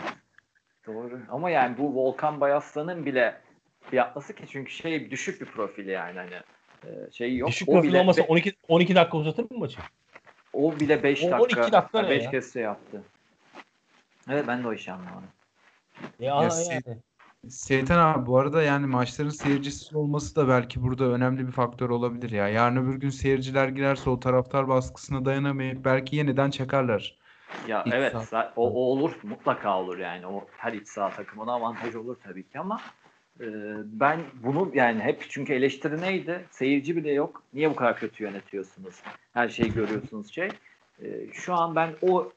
[0.87, 1.19] Doğru.
[1.29, 3.35] Ama yani bu Volkan Bayaslan'ın bile
[3.81, 6.35] fiyatlısı ki çünkü şey düşük bir profil yani hani
[7.11, 7.49] şey yok.
[7.49, 9.79] Düşük profil olmasa 12 12 dakika uzatır mı maçı?
[10.53, 11.41] O bile 5 dakika.
[11.41, 13.03] 12 dakika 5 kez yaptı.
[14.29, 15.29] Evet ben de o işi anlamadım.
[16.19, 16.97] Ya, ya yani.
[17.49, 22.29] Seytan abi bu arada yani maçların seyircisiz olması da belki burada önemli bir faktör olabilir
[22.29, 22.47] ya.
[22.47, 27.15] Yarın öbür gün seyirciler girerse o taraftar baskısına dayanamayıp belki yeniden çakarlar.
[27.67, 28.53] Ya İç evet saat.
[28.55, 32.59] o, o olur mutlaka olur yani o her iç saha takımına avantaj olur tabii ki
[32.59, 32.81] ama
[33.83, 36.45] ben bunu yani hep çünkü eleştiri neydi?
[36.51, 37.43] Seyirci bile yok.
[37.53, 38.95] Niye bu kadar kötü yönetiyorsunuz?
[39.33, 40.49] Her şeyi görüyorsunuz şey.
[41.03, 42.31] E, şu an ben o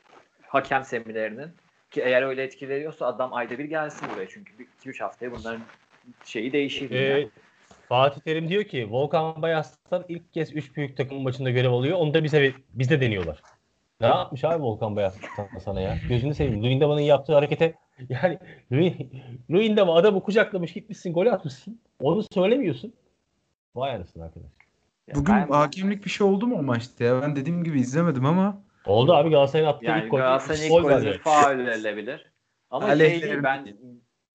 [0.46, 1.50] hakem seminerinin
[1.90, 4.52] ki eğer öyle etki veriyorsa adam ayda bir gelsin buraya çünkü
[4.84, 5.62] 2-3 haftaya bunların
[6.24, 6.90] şeyi değişir.
[6.90, 7.28] Ee, yani.
[7.88, 11.98] Fatih Terim diyor ki Volkan Bayastar ilk kez 3 büyük takım maçında görev alıyor.
[11.98, 13.42] Onu da bize bizde deniyorlar.
[14.00, 15.30] Ne yapmış abi Volkan Bayastar
[15.64, 15.96] sana ya?
[16.08, 16.62] Gözünü seveyim.
[16.62, 17.74] Luyendama'nın yaptığı harekete
[18.08, 18.38] yani
[19.50, 21.80] Luyendama adamı kucaklamış gitmişsin gol atmışsın.
[22.00, 22.92] Onu söylemiyorsun.
[23.74, 24.50] Vay anasını arkadaş.
[25.14, 25.48] Bugün ben...
[25.48, 27.22] hakimlik bir şey oldu mu o maçta ya?
[27.22, 30.18] Ben dediğim gibi izlemedim ama Oldu abi Galatasaray'ın attığı yani ilk gol.
[30.18, 32.32] Galatasaray'ın ilk golü faul verilebilir.
[32.70, 33.76] Ama şey değil, ben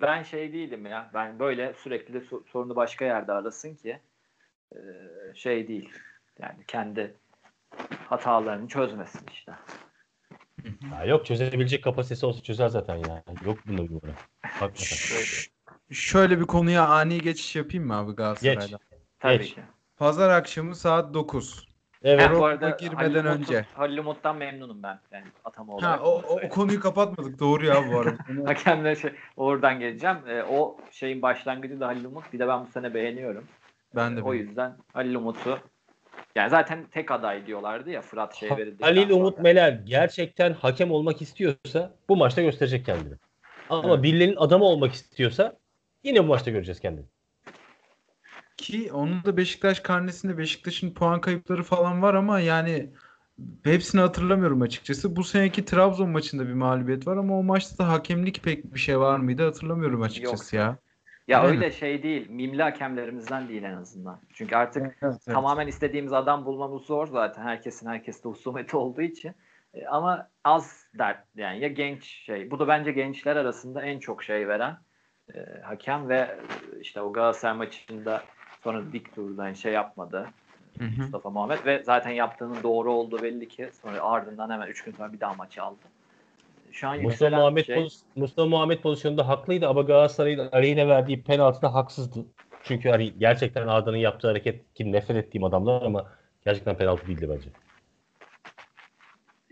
[0.01, 1.11] ben şey değilim ya.
[1.13, 3.99] Ben böyle sürekli de sorunu başka yerde arasın ki
[5.33, 5.89] şey değil.
[6.39, 7.15] Yani kendi
[8.09, 9.53] hatalarını çözmesin işte.
[10.91, 13.23] Ya yok çözebilecek kapasitesi olsa çözer zaten ya.
[13.45, 14.71] Yok bunda bir numara.
[15.91, 18.65] Şöyle bir konuya ani geçiş yapayım mı abi Galatasaray'da?
[18.65, 18.75] Geç.
[19.19, 19.55] Tabii Geç.
[19.55, 19.61] ki.
[19.97, 21.67] Pazar akşamı saat 9.
[22.03, 22.29] Evet.
[22.29, 23.65] Ha, bu arada girmeden Halil önce.
[23.73, 24.99] Halil Umut'tan memnunum ben.
[25.11, 25.99] Yani atama olarak.
[25.99, 27.39] Ha, o, o, o konuyu kapatmadık.
[27.39, 28.17] Doğru ya bu arada.
[28.45, 30.17] Hakemle şey, oradan geleceğim.
[30.27, 32.33] E, o şeyin başlangıcı da Halil Umut.
[32.33, 33.43] Bir de ben bu sene beğeniyorum.
[33.95, 34.19] Ben de.
[34.19, 35.59] E, o yüzden Halil Umut'u
[36.35, 38.83] yani zaten tek aday diyorlardı ya Fırat şey verildi.
[38.83, 43.13] Halil Umut Meler gerçekten hakem olmak istiyorsa bu maçta gösterecek kendini.
[43.69, 44.03] Ama evet.
[44.03, 45.57] birilerinin adamı olmak istiyorsa
[46.03, 47.05] yine bu maçta göreceğiz kendini.
[48.57, 52.89] Ki onun da Beşiktaş karnesinde Beşiktaş'ın puan kayıpları falan var ama yani
[53.63, 55.15] hepsini hatırlamıyorum açıkçası.
[55.15, 58.99] Bu seneki Trabzon maçında bir mağlubiyet var ama o maçta da hakemlik pek bir şey
[58.99, 60.65] var mıydı hatırlamıyorum açıkçası Yok.
[60.65, 60.77] ya.
[61.27, 61.73] Ya Değil öyle mi?
[61.73, 62.29] şey değil.
[62.29, 64.19] Mimli hakemlerimizden değil en azından.
[64.33, 65.25] Çünkü artık evet, evet.
[65.25, 67.43] tamamen istediğimiz adam bulmamız zor zaten.
[67.43, 69.33] Herkesin herkeste husumeti olduğu için.
[69.73, 72.51] E, ama az dert yani ya genç şey.
[72.51, 74.77] Bu da bence gençler arasında en çok şey veren
[75.33, 76.39] e, hakem ve
[76.81, 78.23] işte o Galatasaray maçında
[78.63, 80.29] Sonra dik turdan şey yapmadı.
[80.77, 81.01] Hı hı.
[81.01, 85.13] Mustafa Muhammed ve zaten yaptığının doğru olduğu belli ki sonra ardından hemen 3 gün sonra
[85.13, 85.81] bir daha maçı aldı.
[86.73, 87.75] Şu an Mustafa Muhammed, şey...
[87.75, 92.25] poz- Mustafa Muhammed pozisyonunda haklıydı ama Galatasaray'ın aleyhine verdiği penaltıda haksızdı.
[92.63, 96.11] Çünkü hani gerçekten Arda'nın yaptığı hareket ki nefret ettiğim adamlar ama
[96.45, 97.49] gerçekten penaltı değildi bence.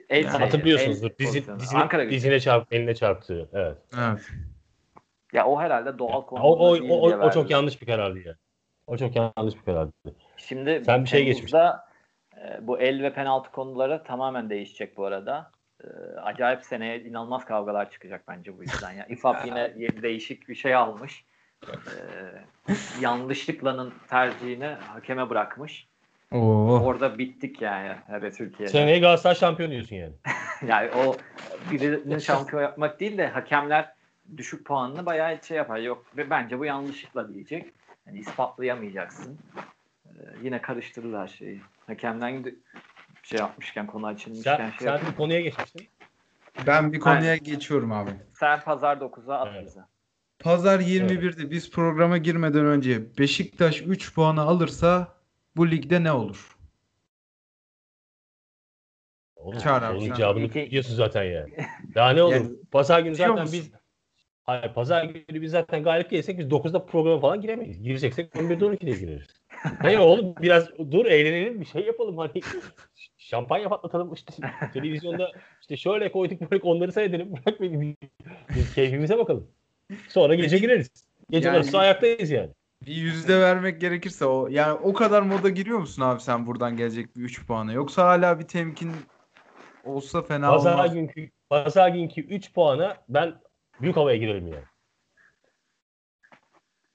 [0.09, 1.09] El yani hatırlıyorsunuzdur.
[1.19, 3.49] Dizi, dizine, Ankara dizine çarp, eline çarptı.
[3.53, 3.78] Evet.
[3.99, 4.30] Evet.
[5.34, 6.43] Ya o herhalde doğal konu.
[6.43, 8.36] O, o, o, o, çok yanlış bir karardı ya.
[8.88, 9.91] O çok yanlış bir karardı.
[10.38, 11.53] Şimdi sen bir şey geçmiş.
[11.53, 15.51] E, bu el ve penaltı konuları tamamen değişecek bu arada.
[15.84, 15.88] E,
[16.19, 18.91] acayip seneye inanılmaz kavgalar çıkacak bence bu yüzden.
[18.91, 19.05] Ya.
[19.05, 21.25] İFAB yine değişik bir şey almış.
[21.67, 21.73] E,
[23.01, 25.88] yanlışlıklanın tercihini hakeme bırakmış.
[26.32, 26.79] Oo.
[26.79, 27.95] Orada bittik yani.
[28.09, 28.71] Evet Türkiye'de.
[28.71, 30.13] Seneye Galatasaray şampiyon diyorsun yani.
[30.67, 31.15] yani o
[31.71, 33.93] birini şampiyon yapmak değil de hakemler
[34.38, 35.77] düşük puanını bayağı şey yapar.
[35.77, 37.73] Yok ve bence bu yanlışlıkla diyecek.
[38.07, 39.39] Yani ispatlayamayacaksın.
[40.05, 40.09] Ee,
[40.43, 41.61] yine karıştırırlar şeyi.
[41.88, 42.45] Hakemden
[43.24, 45.88] şey yapmışken konu açılmışken sen, şey Sen bir konuya geçmiştin.
[46.67, 48.11] Ben bir konuya ben, geçiyorum abi.
[48.34, 49.65] Sen pazar 9'a at evet.
[49.65, 49.82] bize.
[50.39, 51.51] Pazar 21'de evet.
[51.51, 55.07] biz programa girmeden önce Beşiktaş 3 puanı alırsa
[55.55, 56.57] bu ligde ne olur?
[59.36, 59.97] Oğlum, Çağır abi.
[59.97, 60.65] Onun cevabını İki...
[60.65, 61.53] biliyorsun zaten yani.
[61.95, 62.34] Daha ne olur?
[62.34, 63.72] Yani, Pazar günü zaten biz
[64.43, 67.84] Hayır, pazar günü biz zaten galip gelirsek biz 9'da programa falan giremeyiz.
[67.84, 69.28] Gireceksek 11'de 12'de gireriz.
[69.80, 72.41] Hayır oğlum biraz dur eğlenelim bir şey yapalım hani
[73.32, 74.34] şampanya patlatalım işte
[74.73, 77.95] televizyonda işte şöyle koyduk böyle onları seyredelim bırak beni
[78.55, 79.47] biz keyfimize bakalım.
[80.07, 80.89] Sonra gece gireriz.
[81.29, 82.49] Gece yani, yarısı ayaktayız yani.
[82.86, 87.15] Bir yüzde vermek gerekirse o yani o kadar moda giriyor musun abi sen buradan gelecek
[87.15, 88.91] bir 3 puanı yoksa hala bir temkin
[89.84, 90.93] olsa fena pazar olmaz.
[90.93, 93.41] Günkü, pazar günkü 3 puana ben
[93.82, 94.63] büyük havaya girelim yani.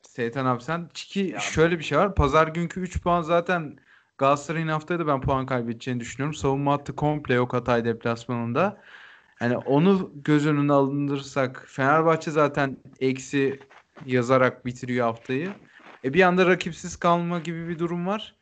[0.03, 1.41] Seytan abi sen ki ya.
[1.41, 2.15] şöyle bir şey var.
[2.15, 3.79] Pazar günkü 3 puan zaten
[4.19, 6.35] Galatasaray'ın haftaya da ben puan kaybedeceğini düşünüyorum.
[6.35, 8.83] Savunma hattı komple yok Hatay deplasmanında.
[9.41, 13.61] Yani onu göz önüne alındırırsak Fenerbahçe zaten eksi
[14.07, 15.53] yazarak bitiriyor haftayı.
[16.05, 18.35] E bir anda rakipsiz kalma gibi bir durum var.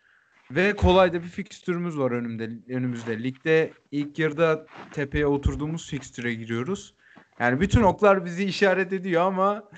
[0.51, 3.22] Ve kolay da bir fikstürümüz var önümde, önümüzde.
[3.22, 6.95] Ligde ilk yarıda tepeye oturduğumuz fikstüre giriyoruz.
[7.39, 9.68] Yani bütün oklar bizi işaret ediyor ama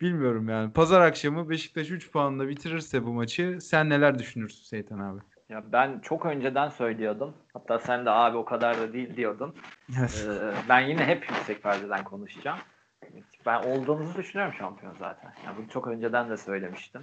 [0.00, 0.72] bilmiyorum yani.
[0.72, 5.20] Pazar akşamı Beşiktaş 3 puanla bitirirse bu maçı sen neler düşünürsün Seytan abi?
[5.48, 7.34] Ya ben çok önceden söylüyordum.
[7.52, 9.54] Hatta sen de abi o kadar da değil diyordun.
[9.90, 12.58] Ee, ben yine hep yüksek perdeden konuşacağım.
[13.46, 15.34] Ben olduğumuzu düşünüyorum şampiyon zaten.
[15.46, 17.02] Yani bunu çok önceden de söylemiştim.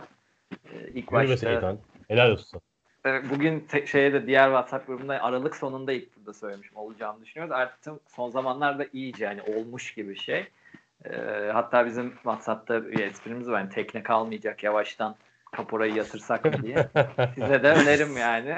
[0.52, 1.78] Ee, ilk başta Seytan.
[2.08, 2.62] Helal olsun.
[3.06, 7.52] Bugün te- şeye de diğer WhatsApp grubunda Aralık sonunda ilk burada söylemişim olacağını düşünüyoruz.
[7.56, 10.48] Artık son zamanlarda iyice yani olmuş gibi şey.
[11.06, 13.60] Ee, hatta bizim WhatsApp'ta bir esprimiz var.
[13.60, 15.16] Yani tekne kalmayacak yavaştan
[15.52, 16.76] kaporayı yatırsak mı diye.
[17.36, 18.58] Size de önerim yani.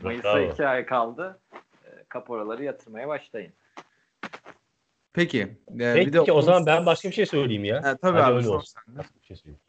[0.00, 1.40] Mayıs'a iki ay kaldı.
[1.54, 3.52] Ee, kaporaları yatırmaya başlayın.
[5.12, 5.40] Peki.
[5.40, 7.82] Ee, Peki bir de o zaman ben başka bir şey söyleyeyim ya.
[7.84, 8.36] Ha, tabii Hadi abi.
[8.36, 8.82] Öyle olsun.
[8.86, 9.60] Başka bir şey söyleyeyim.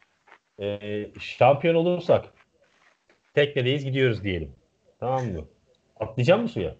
[0.60, 2.24] Ee, şampiyon olursak
[3.34, 4.52] teknedeyiz gidiyoruz diyelim.
[5.00, 5.44] Tamam mı?
[6.00, 6.76] Atlayacak mı suya?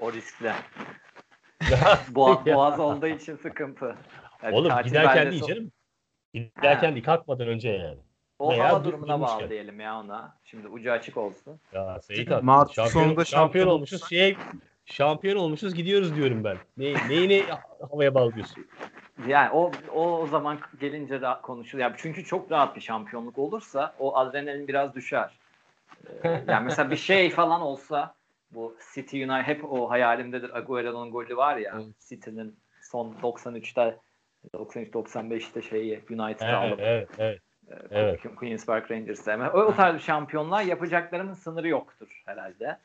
[0.00, 0.52] O riskli.
[2.08, 3.96] Boğaz, boğaz olduğu için sıkıntı.
[4.42, 5.72] Yani Oğlum giderken değil canım.
[6.34, 7.98] Giderken değil kalkmadan önce yani.
[8.38, 10.36] O Veya hava durumuna bağlı diyelim ya ona.
[10.44, 11.60] Şimdi ucu açık olsun.
[11.72, 12.44] Ya Seyit abi.
[12.44, 14.08] Mart şampiyon, sonunda şampiyon olmuşuz.
[14.08, 14.36] Şey,
[14.84, 16.56] şampiyon olmuşuz gidiyoruz diyorum ben.
[16.76, 17.44] Ne, neyini
[17.90, 18.66] havaya bağlıyorsun?
[19.26, 21.82] Yani o, o o zaman gelince de konuşulur.
[21.82, 25.38] Yani çünkü çok rahat bir şampiyonluk olursa o adrenalin biraz düşer.
[26.24, 28.14] Ee, yani mesela bir şey falan olsa
[28.50, 30.56] bu City United hep o hayalimdedir.
[30.56, 31.86] Agüero'nun golü var ya evet.
[32.08, 33.96] City'nin son 93'te
[34.54, 37.40] 93-95'te şeyi United'ı evet, alıp evet, evet.
[37.90, 38.20] Evet.
[38.36, 39.36] Queen's Park Rangers'e.
[39.36, 42.78] O, o tarz şampiyonlar yapacaklarımın sınırı yoktur herhalde.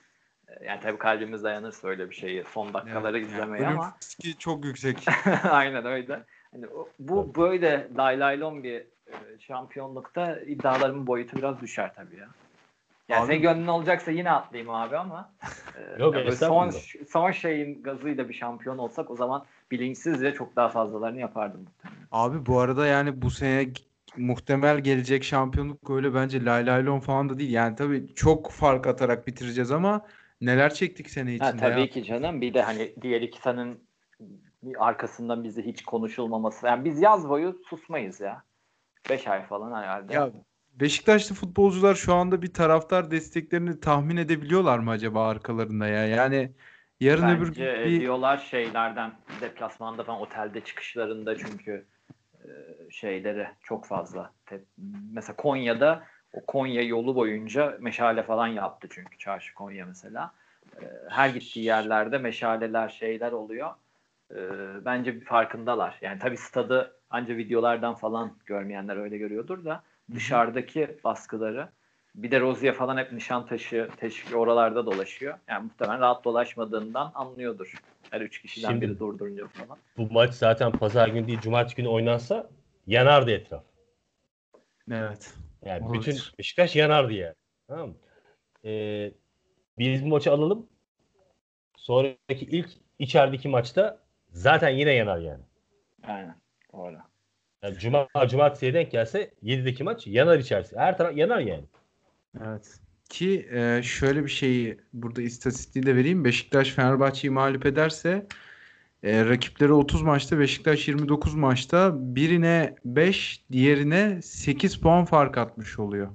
[0.47, 3.95] Ee, yani tabii kalbimiz dayanırsa öyle bir şeyi son dakikaları evet, izlemeye yani ama.
[4.01, 5.05] riski çok yüksek.
[5.43, 6.23] Aynen öyle.
[6.51, 6.65] Hani
[6.99, 8.75] bu böyle laylaylon bir
[9.07, 12.27] e, şampiyonlukta iddialarımın boyutu biraz düşer tabii ya.
[13.09, 15.31] Yani senin gönlün olacaksa yine atlayayım abi ama
[15.77, 16.69] e, Yok, yani son
[17.09, 21.67] son şeyin gazıyla bir şampiyon olsak o zaman bilinçsizce çok daha fazlalarını yapardım.
[22.11, 23.67] Abi bu arada yani bu sene
[24.17, 27.51] muhtemel gelecek şampiyonluk öyle bence laylaylon falan da değil.
[27.51, 30.05] Yani tabii çok fark atarak bitireceğiz ama
[30.41, 31.49] neler çektik sene içinde.
[31.49, 31.87] Ha, tabii ya.
[31.87, 32.41] ki canım.
[32.41, 33.83] Bir de hani diğer iki senin
[34.77, 36.67] arkasından bizi hiç konuşulmaması.
[36.67, 38.43] Yani biz yaz boyu susmayız ya.
[39.09, 40.13] Beş ay falan herhalde.
[40.13, 40.31] Ya
[40.73, 46.07] Beşiktaşlı futbolcular şu anda bir taraftar desteklerini tahmin edebiliyorlar mı acaba arkalarında ya?
[46.07, 46.51] Yani
[46.99, 48.01] yarın Bence öbür gün bir...
[48.01, 51.85] diyorlar şeylerden deplasmanda falan otelde çıkışlarında çünkü
[52.45, 54.31] e, şeyleri çok fazla.
[55.13, 60.33] Mesela Konya'da o Konya yolu boyunca meşale falan yaptı çünkü çarşı Konya mesela.
[60.81, 63.69] E, her gittiği yerlerde meşaleler şeyler oluyor.
[64.31, 64.39] E,
[64.85, 65.97] bence farkındalar.
[66.01, 69.83] Yani tabii stadı ancak videolardan falan görmeyenler öyle görüyordur da
[70.13, 71.69] dışarıdaki baskıları
[72.15, 75.37] bir de Rozier falan hep Nişantaşı, Teşvik oralarda dolaşıyor.
[75.47, 77.73] Yani muhtemelen rahat dolaşmadığından anlıyordur.
[78.11, 79.77] Her üç kişiden Şimdi, biri durdurunca falan.
[79.97, 82.49] Bu maç zaten pazar günü değil cumartesi günü oynansa
[82.87, 83.63] yanardı etraf.
[84.91, 85.33] Evet.
[85.65, 85.93] Yani Olur.
[85.93, 87.35] bütün Beşiktaş yanardı yani.
[87.67, 87.95] Tamam mı?
[88.65, 89.11] Ee,
[89.79, 90.67] Biz bu maçı alalım.
[91.75, 93.99] Sonraki ilk içerideki maçta
[94.29, 95.43] zaten yine yanar yani.
[96.07, 96.35] Aynen.
[96.73, 96.97] Doğru.
[97.63, 100.77] Yani Cuma, cumartesiye denk gelse 7'deki maç yanar içerisi.
[100.77, 101.63] Her taraf yanar yani.
[102.39, 102.79] Evet.
[103.09, 106.25] Ki e, şöyle bir şeyi burada istatistiği de vereyim.
[106.25, 108.27] Beşiktaş Fenerbahçe'yi mağlup ederse
[109.03, 116.07] e, rakipleri 30 maçta Beşiktaş 29 maçta birine 5 diğerine 8 puan fark atmış oluyor.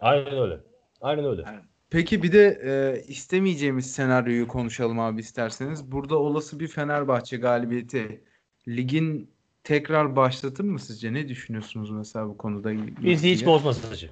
[0.00, 0.60] Aynen öyle.
[1.00, 1.44] Aynen öyle.
[1.90, 5.92] Peki bir de e, istemeyeceğimiz senaryoyu konuşalım abi isterseniz.
[5.92, 8.20] Burada olası bir Fenerbahçe galibiyeti
[8.68, 9.30] ligin
[9.64, 11.12] tekrar başlatır mı sizce?
[11.12, 12.72] Ne düşünüyorsunuz mesela bu konuda?
[13.02, 14.10] Bizi hiç bozmaz hacı.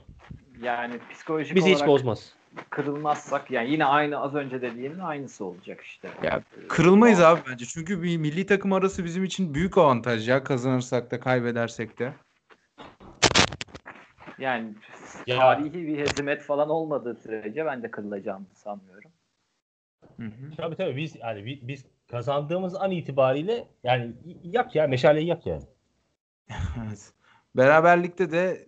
[0.61, 2.35] Yani psikolojik Bizi olarak hiç bozmaz.
[2.71, 6.11] kırılmazsak yani yine aynı az önce dediğimin aynısı olacak işte.
[6.23, 7.67] Ya kırılmayız abi bence.
[7.67, 12.13] Çünkü bir milli takım arası bizim için büyük avantaj ya kazanırsak da kaybedersek de.
[14.39, 14.75] Yani
[15.27, 19.11] Ya- tarihi bir hezimet falan olmadığı sürece ben de kırılacağımı sanmıyorum.
[20.17, 20.57] Hı hı.
[20.57, 25.63] Tabii tabii biz yani bi- biz kazandığımız an itibariyle yani yak ya meşaleyi yak yani.
[26.87, 27.13] Evet.
[27.57, 28.67] Beraberlikte de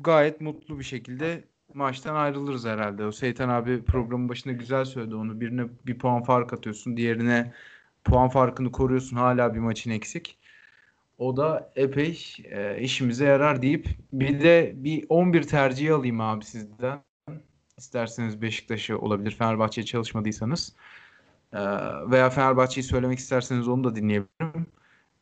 [0.00, 3.06] gayet mutlu bir şekilde maçtan ayrılırız herhalde.
[3.06, 5.40] O Seytan abi programın başında güzel söyledi onu.
[5.40, 7.52] Birine bir puan fark atıyorsun, diğerine
[8.04, 9.16] puan farkını koruyorsun.
[9.16, 10.38] Hala bir maçın eksik.
[11.18, 17.02] O da epey e, işimize yarar deyip bir de bir 11 tercihi alayım abi sizden.
[17.78, 19.30] İsterseniz Beşiktaş'ı olabilir.
[19.30, 20.76] Fenerbahçe'ye çalışmadıysanız.
[21.52, 21.60] E,
[22.10, 24.66] veya Fenerbahçe'yi söylemek isterseniz onu da dinleyebilirim.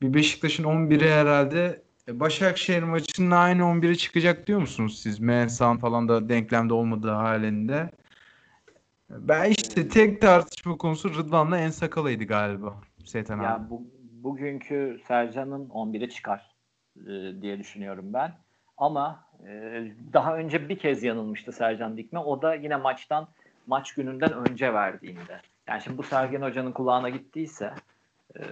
[0.03, 5.21] Bir Beşiktaş'ın 11'i herhalde Başakşehir maçının aynı 11'i çıkacak diyor musunuz siz?
[5.21, 7.91] Mensan falan da denklemde olmadığı halinde.
[9.11, 12.77] Ben işte tek tartışma konusu Rıdvan'la En Sakala'ydı galiba.
[13.05, 13.45] Seytan abi.
[13.45, 16.55] Ya bu, bugünkü Sercan'ın 11'i çıkar
[16.97, 18.33] e, diye düşünüyorum ben.
[18.79, 22.19] Ama e, daha önce bir kez yanılmıştı Sercan Dikme.
[22.19, 23.29] O da yine maçtan
[23.67, 25.41] maç gününden önce verdiğinde.
[25.69, 27.75] Yani şimdi bu Sergen Hoca'nın kulağına gittiyse
[28.37, 28.43] e,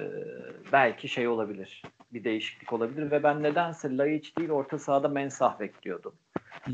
[0.73, 1.83] belki şey olabilir.
[2.13, 6.15] Bir değişiklik olabilir ve ben nedense Laiç değil orta sahada Mensah bekliyordum.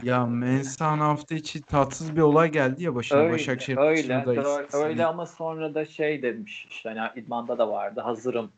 [0.02, 5.06] Ya Mensan hafta içi tatsız bir olay geldi ya başına Öyle, Başakşehir öyle, öyle, öyle
[5.06, 8.52] ama sonra da şey demiş işte hani idmanda da vardı hazırım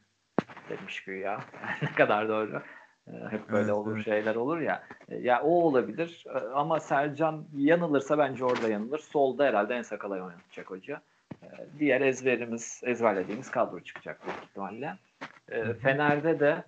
[0.69, 1.41] demiş güya.
[1.83, 2.63] ne kadar doğru.
[3.09, 4.05] Ee, Hep böyle Evet, olur evet.
[4.05, 4.83] şeyler olur ya.
[5.09, 8.99] Ee, Ya o olabilir Ee, ama Sercan yanılırsa bence orada yanılır.
[8.99, 11.01] Solda herhalde en sakalay oynatacak hoca.
[11.43, 11.47] Ee,
[11.79, 14.97] Diğer ezberimiz, ezberlediğimiz kadro çıkacak büyük ihtimalle.
[15.51, 16.65] Ee, Fener'de de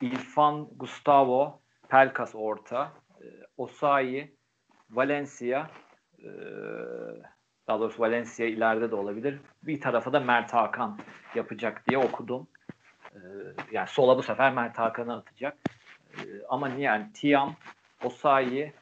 [0.00, 3.24] İrfan, Gustavo, Pelkas orta, e,
[3.56, 4.34] Osayi,
[4.90, 5.70] Valencia,
[6.18, 6.28] e,
[7.68, 9.38] daha doğrusu Valencia ileride de olabilir.
[9.62, 10.98] Bir tarafa da Mert Hakan
[11.34, 12.46] yapacak diye okudum.
[13.12, 13.18] E,
[13.72, 15.56] Yani sola bu sefer Mert Hakan'ı atacak.
[16.18, 17.54] E, Ama niye yani Tiam,
[18.04, 18.72] Osayi,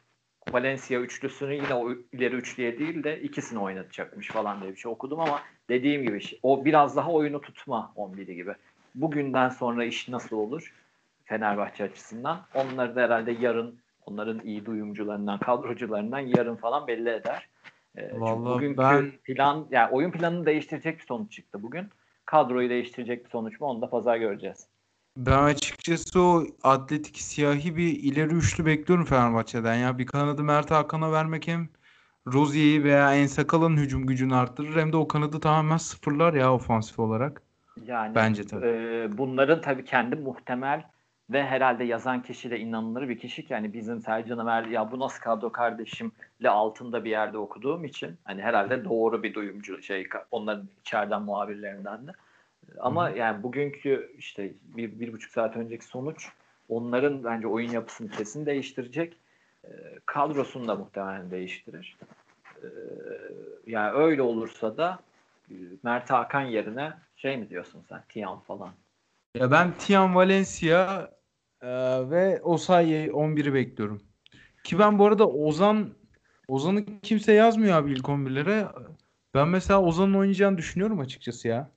[0.51, 5.21] Valencia üçlüsünü yine o ileri üçlüye değil de ikisini oynatacakmış falan diye bir şey okudum
[5.21, 8.55] ama dediğim gibi o biraz daha oyunu tutma 11'i gibi.
[8.95, 10.75] Bugünden sonra iş nasıl olur
[11.25, 12.41] Fenerbahçe açısından?
[12.55, 17.49] Onları da herhalde yarın onların iyi duyumcularından, kadrocularından yarın falan belli eder.
[17.97, 21.89] Ee, Vallahi bugünkü ben- plan, yani oyun planını değiştirecek bir sonuç çıktı bugün.
[22.27, 24.67] Kadroyu değiştirecek bir sonuç mu onu da pazar göreceğiz.
[25.17, 29.99] Ben açıkçası o atletik siyahi bir ileri üçlü bekliyorum Fenerbahçe'den ya.
[29.99, 31.69] Bir kanadı Mert Hakan'a vermek hem
[32.27, 37.43] Rozier'i veya Ensakala'nın hücum gücünü arttırır hem de o kanadı tamamen sıfırlar ya ofansif olarak.
[37.87, 38.67] Yani Bence tabii.
[38.67, 40.83] e, bunların tabii kendi muhtemel
[41.31, 45.01] ve herhalde yazan kişi de inanılır bir kişi ki hani bizim Sercan'a verdi ya bu
[45.01, 50.69] nasıl kadro kardeşimle altında bir yerde okuduğum için hani herhalde doğru bir duyumcu şey onların
[50.81, 52.13] içeriden muhabirlerinden de.
[52.79, 56.29] Ama yani bugünkü işte bir, bir buçuk saat önceki sonuç
[56.69, 59.17] onların bence oyun yapısını kesin değiştirecek.
[59.65, 59.71] E,
[60.07, 61.97] kadrosunu da muhtemelen değiştirir.
[62.63, 62.67] E,
[63.67, 64.99] yani öyle olursa da
[65.83, 68.03] Mert Hakan yerine şey mi diyorsun sen?
[68.09, 68.71] Tiam falan.
[69.35, 71.11] Ya ben Tiam Valencia
[71.61, 71.69] e,
[72.11, 74.03] ve Osayi 11'i bekliyorum.
[74.65, 75.95] Ki ben bu arada Ozan
[76.49, 78.69] Ozan'ı kimse yazmıyor abi ilk 11'lere.
[79.35, 81.71] Ben mesela Ozan'ın oynayacağını düşünüyorum açıkçası ya.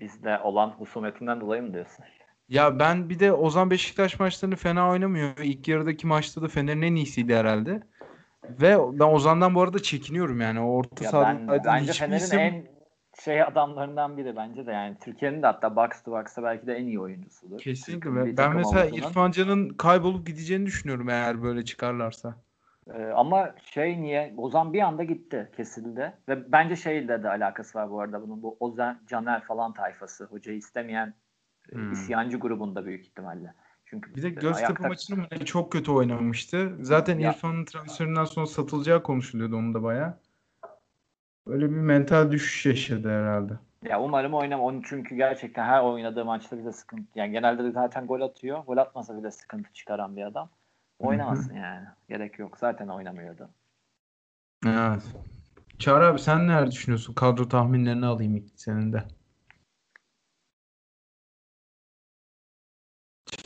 [0.00, 2.04] Bizde olan husumetinden dolayı mı diyorsun?
[2.48, 5.30] Ya ben bir de Ozan Beşiktaş maçlarını fena oynamıyor.
[5.42, 7.82] İlk yarıdaki maçta da Fener'in en iyisiydi herhalde.
[8.44, 10.60] Ve ben Ozan'dan bu arada çekiniyorum yani.
[10.60, 12.66] Orta Ya sahadan ben, bence Fener'in isim- en
[13.24, 16.86] şey adamlarından biri bence de yani Türkiye'nin de hatta box to box'ta belki de en
[16.86, 17.58] iyi oyuncusudur.
[17.58, 18.10] Kesinlikle.
[18.24, 18.98] Türk Ben, mesela omuzunun.
[19.02, 22.34] İrfan Can'ın kaybolup gideceğini düşünüyorum eğer böyle çıkarlarsa.
[22.94, 24.34] Ee, ama şey niye?
[24.36, 26.12] Ozan bir anda gitti, kesildi.
[26.28, 28.42] Ve bence şeyle de alakası var bu arada bunun.
[28.42, 30.24] Bu Ozan, Caner falan tayfası.
[30.24, 31.14] Hocayı istemeyen
[31.72, 31.92] e, Hmm.
[31.92, 33.54] isyancı grubunda büyük ihtimalle.
[33.84, 36.76] Çünkü Bir de e, Göztepe ayakta- maçını mı çok kötü oynamıştı.
[36.80, 37.30] Zaten Ya.
[37.30, 40.18] İrfan'ın transferinden sonra satılacağı konuşuluyordu onun da bayağı.
[41.46, 43.52] böyle bir mental düşüş yaşadı herhalde.
[43.84, 47.04] Ya umarım oynam onu çünkü gerçekten her oynadığı maçta bize sıkıntı.
[47.14, 48.64] Yani genelde de zaten gol atıyor.
[48.64, 50.50] Gol atmasa bile sıkıntı çıkaran bir adam.
[51.00, 51.86] Oynamasın yani.
[52.08, 52.58] Gerek yok.
[52.58, 53.50] Zaten oynamıyordu.
[54.66, 55.02] Evet.
[55.78, 57.14] Çağrı abi sen neler düşünüyorsun?
[57.14, 59.04] Kadro tahminlerini alayım ilk senin de.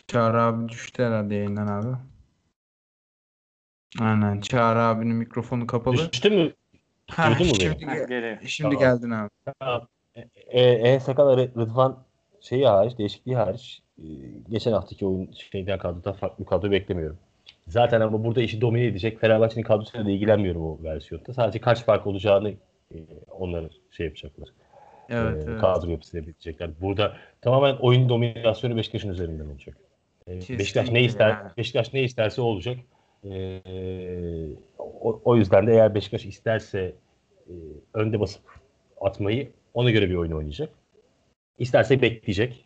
[0.06, 1.96] Çağrı abi düştü herhalde yayından abi.
[4.00, 4.40] Aynen.
[4.40, 5.96] Çağrı abinin mikrofonu kapalı.
[6.12, 6.52] Düştü mü?
[7.10, 7.88] Ha, mu şimdi, beni?
[7.88, 9.30] ge- şimdi geldin abi.
[10.46, 12.04] E, e, Sakal Rıdvan
[12.40, 14.04] şeyi hariç, değişikliği hariç e,
[14.48, 17.18] geçen haftaki oyun şeyden kadroda farklı kadro beklemiyorum.
[17.68, 21.32] Zaten ama burada işi domine edecek Fenerbahçe'nin kadrosuyla da ilgilenmiyorum o versiyonda.
[21.32, 22.50] Sadece kaç fark olacağını
[22.94, 22.96] e,
[23.30, 24.48] onları şey yapacaklar.
[25.08, 25.60] Evet, e, evet.
[25.60, 26.70] Kadro yapısıyla bilecekler.
[26.80, 29.76] Burada tamamen oyun dominasyonu Beşiktaş'ın üzerinden olacak.
[30.28, 31.50] E, Beşiktaş ne ister yani.
[31.56, 32.76] Beşiktaş ne isterse o olacak.
[33.24, 33.60] E,
[34.78, 36.94] o, o yüzden de eğer Beşiktaş isterse
[37.48, 37.52] e,
[37.94, 38.42] önde basıp
[39.00, 40.68] atmayı ona göre bir oyun oynayacak.
[41.58, 42.64] İsterse bekleyecek.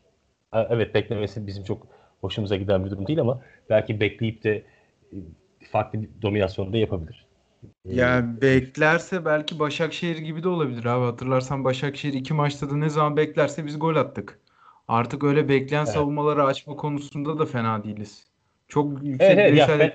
[0.52, 1.86] Evet beklemesi bizim çok
[2.20, 4.62] hoşumuza giden bir durum değil ama belki bekleyip de
[5.72, 7.26] farklı bir dominasyonu da yapabilir.
[7.84, 11.04] Ya beklerse belki Başakşehir gibi de olabilir abi.
[11.04, 14.40] Hatırlarsan Başakşehir iki maçta da ne zaman beklerse biz gol attık.
[14.88, 15.94] Artık öyle bekleyen Evet.
[15.94, 18.26] savunmaları açma konusunda da fena değiliz.
[18.68, 19.94] Çok yüksek Evet, evet, ya var.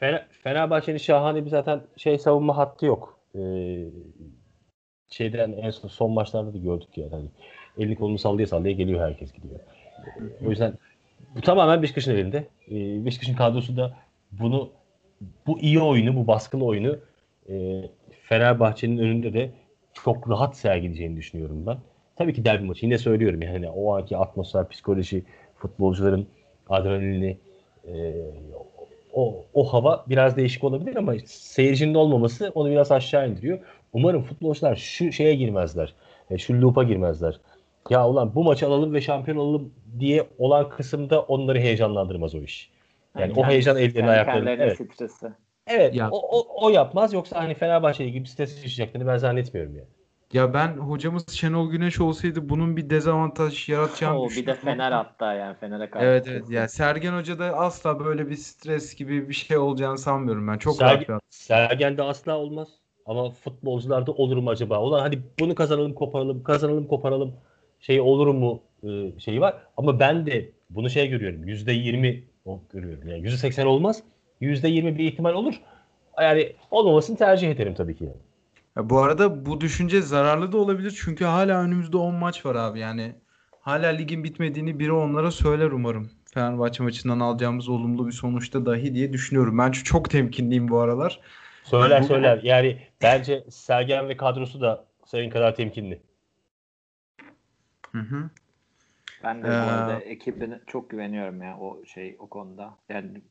[0.00, 3.18] Fener- Fenerbahçe'nin şahane bir zaten şey savunma hattı yok.
[3.34, 3.84] Ee,
[5.10, 7.10] şeyden en son, son maçlarda da gördük yani.
[7.10, 7.28] Hani
[7.78, 9.60] elini kolunu sallaya sallaya geliyor herkes gidiyor.
[10.46, 10.74] O yüzden
[11.36, 12.48] bu tamamen Beşiktaş'ın elinde.
[12.70, 13.96] Ee, Beşiktaş'ın kadrosu da
[14.32, 14.70] bunu
[15.46, 16.98] bu iyi oyunu, bu baskılı oyunu
[17.48, 17.82] e,
[18.22, 19.50] Fenerbahçe'nin önünde de
[19.92, 21.78] çok rahat sergileyeceğini düşünüyorum ben.
[22.16, 22.86] Tabii ki derbi maçı.
[22.86, 25.24] Yine söylüyorum yani o anki atmosfer, psikoloji,
[25.56, 26.26] futbolcuların
[26.68, 27.38] adrenalini
[27.88, 28.14] e,
[29.12, 33.58] o, o hava biraz değişik olabilir ama seyircinin olmaması onu biraz aşağı indiriyor.
[33.92, 35.94] Umarım futbolcular şu şeye girmezler.
[36.30, 37.40] e, Şu loop'a girmezler.
[37.90, 42.70] Ya ulan bu maçı alalım ve şampiyon olalım diye olan kısımda onları heyecanlandırmaz o iş.
[43.18, 44.50] Yani o heyecan ellerini kendi ayaklarını.
[44.50, 45.32] Evet, stresi.
[45.66, 47.12] evet Ya- o, o, o yapmaz.
[47.12, 49.88] Yoksa hani Fenerbahçe gibi stres yaşayacaklarını ben zannetmiyorum yani.
[50.32, 54.54] Ya ben hocamız Şenol Güneş olsaydı bunun bir dezavantaj yaratacağını O bir de.
[54.54, 56.06] Fener hatta yani Fener'e karşı.
[56.06, 56.50] Evet evet.
[56.50, 60.58] Ya Sergen Hoca da asla böyle bir stres gibi bir şey olacağını sanmıyorum ben.
[60.58, 61.20] Çok Sergen- rahat bir adam.
[61.30, 62.68] Sergen'de asla olmaz.
[63.06, 64.82] Ama futbolcularda olur mu acaba?
[64.82, 67.34] Ulan hadi bunu kazanalım koparalım, kazanalım koparalım
[67.82, 69.54] şey olur mu e, şeyi var.
[69.76, 71.44] Ama ben de bunu şey görüyorum.
[71.48, 72.24] Yüzde yirmi
[72.72, 73.08] görüyorum.
[73.08, 74.02] Yani yüzde seksen olmaz.
[74.40, 75.54] Yüzde yirmi bir ihtimal olur.
[76.20, 78.04] Yani olmamasını tercih ederim tabii ki.
[78.04, 78.16] Yani.
[78.76, 82.78] Ya bu arada bu düşünce zararlı da olabilir çünkü hala önümüzde 10 maç var abi
[82.78, 83.12] yani.
[83.60, 86.10] Hala ligin bitmediğini biri onlara söyler umarım.
[86.34, 89.58] Fenerbahçe maçından alacağımız olumlu bir sonuçta dahi diye düşünüyorum.
[89.58, 91.20] Ben çok temkinliyim bu aralar.
[91.64, 92.40] Söyler Bu- söyler.
[92.42, 96.00] Yani bence Sergen ve kadrosu da senin kadar temkinli.
[97.92, 98.30] Hı hı.
[99.22, 102.76] Ben de Ee, bu arada ekibine çok güveniyorum ya o şey o konuda.
[102.88, 103.22] Yani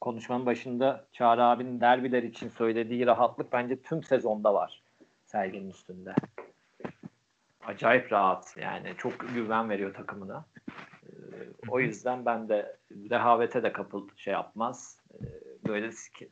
[0.00, 4.82] konuşmanın başında Çağrı abinin derbiler için söylediği rahatlık bence tüm sezonda var
[5.24, 6.14] Sergen'in üstünde.
[7.66, 10.44] Acayip rahat yani çok güven veriyor takımına.
[11.06, 11.10] Ee,
[11.68, 12.76] o yüzden ben de
[13.10, 15.00] rehavete de kapıl şey yapmaz.
[15.14, 15.24] Ee,
[15.68, 15.90] böyle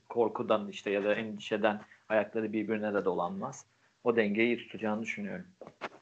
[0.08, 3.66] korkudan işte ya da endişeden ayakları birbirine de dolanmaz.
[4.04, 5.46] O dengeyi tutacağını düşünüyorum.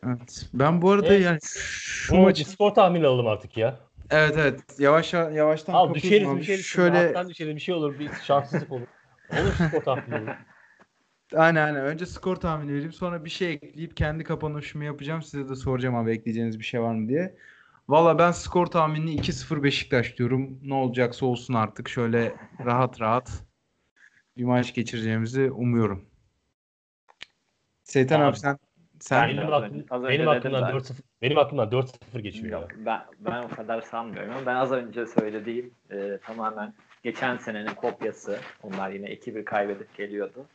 [0.06, 0.46] Evet.
[0.54, 1.24] Ben bu arada Evet.
[1.24, 3.80] yani şu Bu maçı skor tahmini alalım artık ya.
[4.10, 6.40] evet evet yavaş yavaştan Al düşeriz abi.
[6.40, 6.64] düşeriz.
[6.66, 7.28] Şöyle Şöyle...
[7.28, 7.98] düşeriz bir şey olur.
[7.98, 8.86] Bir şanssızlık olur.
[9.32, 10.36] Olur skor tahmini olur.
[11.36, 15.22] aynen aynen önce skor tahmini vereyim sonra bir şey ekleyip kendi kapanışımı yapacağım.
[15.22, 17.34] Size de soracağım abi ekleyeceğiniz bir şey var mı diye.
[17.88, 20.58] Valla ben skor tahminini 2-0 Beşiktaş diyorum.
[20.62, 21.88] Ne olacaksa olsun artık.
[21.88, 22.34] Şöyle
[22.64, 23.30] rahat rahat
[24.36, 26.11] bir maç geçireceğimizi umuyorum.
[27.84, 28.58] Seytan Abi, abi sen
[29.00, 30.74] sen benim, Az aklım, önce- az önce benim aklımdan zaten.
[30.78, 32.58] 4-0 benim aklımdan 4-0 geçiyor ya.
[32.60, 37.74] Yok, ben, ben o kadar sanmıyorum ama ben az önce söylediğim e, tamamen geçen senenin
[37.74, 38.38] kopyası.
[38.62, 40.46] Onlar yine 2-1 kaybedip geliyordu.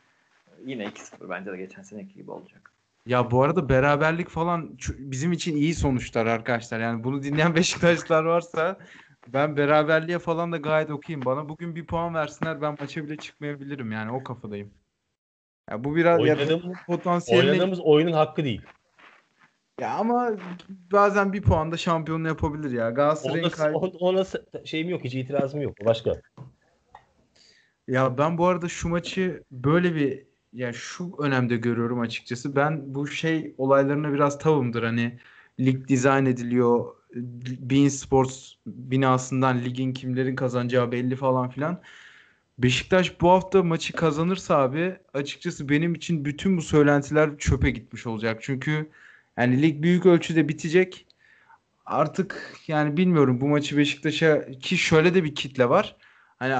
[0.64, 2.72] Yine 2-0 bence de geçen seneki gibi olacak.
[3.06, 6.80] Ya bu arada beraberlik falan bizim için iyi sonuçlar arkadaşlar.
[6.80, 8.78] Yani bunu dinleyen Beşiktaşlılar varsa
[9.28, 11.24] ben beraberliğe falan da gayet okuyayım.
[11.26, 13.92] Bana bugün bir puan versinler ben maça bile çıkmayabilirim.
[13.92, 14.70] Yani o kafadayım.
[15.70, 18.62] Ya bu biraz ya Oynadığım- takımın potansiyeline Oynadığımız oyunun hakkı değil.
[19.80, 20.30] ya ama
[20.92, 22.90] bazen bir puan da şampiyonluğu yapabilir ya.
[22.90, 24.24] Galatasaray'ın Ona, kay- ona, ona
[24.64, 25.76] şeyim yok hiç itirazım yok.
[25.84, 26.20] Başka.
[27.88, 32.56] Ya ben bu arada şu maçı böyle bir ya şu önemde görüyorum açıkçası.
[32.56, 34.82] Ben bu şey olaylarına biraz tavımdır.
[34.82, 35.18] Hani
[35.60, 36.94] lig dizayn ediliyor.
[37.60, 41.80] Bein Sports binasından ligin kimlerin kazanacağı belli falan filan.
[42.58, 48.38] Beşiktaş bu hafta maçı kazanırsa abi açıkçası benim için bütün bu söylentiler çöpe gitmiş olacak.
[48.42, 48.90] Çünkü
[49.36, 51.06] yani lig büyük ölçüde bitecek.
[51.86, 55.96] Artık yani bilmiyorum bu maçı Beşiktaş'a ki şöyle de bir kitle var.
[56.38, 56.54] Hani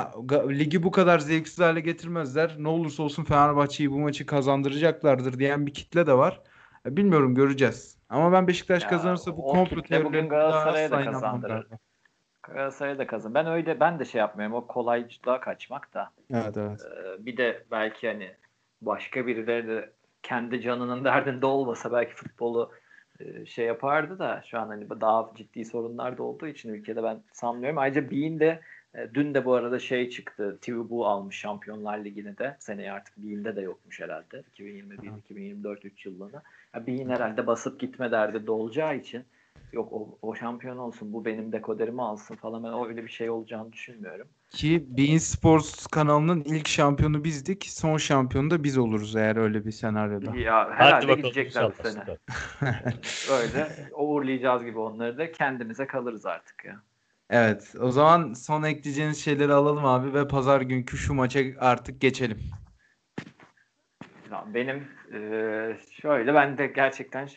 [0.59, 2.57] ligi bu kadar zevksiz hale getirmezler.
[2.59, 6.41] Ne olursa olsun Fenerbahçe'yi bu maçı kazandıracaklardır diyen bir kitle de var.
[6.87, 7.97] Bilmiyorum göreceğiz.
[8.09, 11.67] Ama ben Beşiktaş ya, kazanırsa bu komplo teorilerini Galatasaray'a da kazandırır.
[12.53, 13.35] Galatasaray'a da kazan.
[13.35, 14.57] Ben öyle ben de şey yapmıyorum.
[14.57, 16.11] O kolaycılığa kaçmak da.
[16.31, 16.81] Evet evet.
[16.81, 18.31] Ee, bir de belki hani
[18.83, 19.91] başka birileri de
[20.23, 22.73] kendi canının derdinde olmasa belki futbolu
[23.21, 27.21] e, şey yapardı da şu an hani daha ciddi sorunlar da olduğu için ülkede ben
[27.33, 27.79] sanmıyorum.
[27.79, 28.61] Ayrıca Bean de
[28.95, 30.59] e, dün de bu arada şey çıktı.
[30.61, 32.57] TV bu almış Şampiyonlar Ligi'ni de.
[32.59, 34.43] Seneye artık Bean'de de yokmuş herhalde.
[34.57, 36.43] 2021-2024 3 yıllığına.
[36.75, 39.25] Yani Bean herhalde basıp gitme derdi de olacağı için
[39.73, 43.73] yok o, o şampiyon olsun bu benim dekoderimi alsın falan ben öyle bir şey olacağını
[43.73, 44.29] düşünmüyorum.
[44.51, 47.64] Ki Bein Sports kanalının ilk şampiyonu bizdik.
[47.64, 50.37] Son şampiyonu da biz oluruz eğer öyle bir senaryoda.
[50.37, 52.05] Ya herhalde gidecekler bu sene.
[53.31, 56.83] öyle uğurlayacağız gibi onları da kendimize kalırız artık ya.
[57.31, 62.39] Evet o zaman son ekleyeceğiniz şeyleri alalım abi ve pazar günkü şu maça artık geçelim.
[64.55, 64.89] Benim
[66.03, 67.29] şöyle ben de gerçekten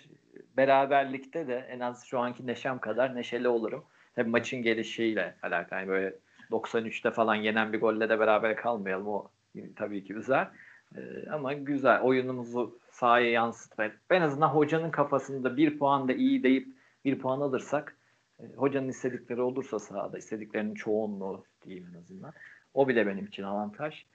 [0.57, 3.83] beraberlikte de en az şu anki neşem kadar neşeli olurum.
[4.15, 5.79] Tabii maçın gelişiyle alakalı.
[5.79, 6.15] Yani böyle
[6.51, 9.07] 93'te falan yenen bir golle de beraber kalmayalım.
[9.07, 9.27] O
[9.75, 10.47] tabii ki güzel.
[10.95, 12.01] Ee, ama güzel.
[12.01, 14.01] Oyunumuzu sahaya yansıtmak.
[14.09, 16.67] En azından hocanın kafasında bir puan da iyi deyip
[17.05, 17.97] bir puan alırsak
[18.39, 22.33] e, hocanın istedikleri olursa sahada istediklerinin çoğunluğu diyeyim en azından.
[22.73, 24.05] O bile benim için avantaj.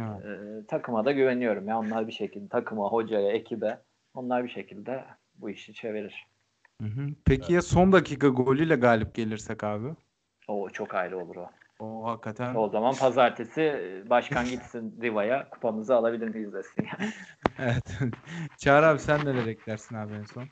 [0.00, 0.24] Evet.
[0.24, 1.78] Ee, takıma da güveniyorum ya.
[1.78, 3.78] Onlar bir şekilde takıma, hocaya, ekibe
[4.14, 5.04] onlar bir şekilde
[5.38, 6.26] bu işi çevirir.
[6.80, 7.06] Hı hı.
[7.24, 7.50] Peki evet.
[7.50, 9.88] ya son dakika golüyle galip gelirsek abi?
[10.48, 11.50] O çok ayrı olur o.
[11.78, 12.54] O hakikaten.
[12.54, 16.86] O zaman pazartesi e, başkan gitsin Riva'ya kupamızı alabilir miyiz desin
[17.58, 17.98] evet.
[18.58, 20.44] Çağrı abi sen neler eklersin abi en son?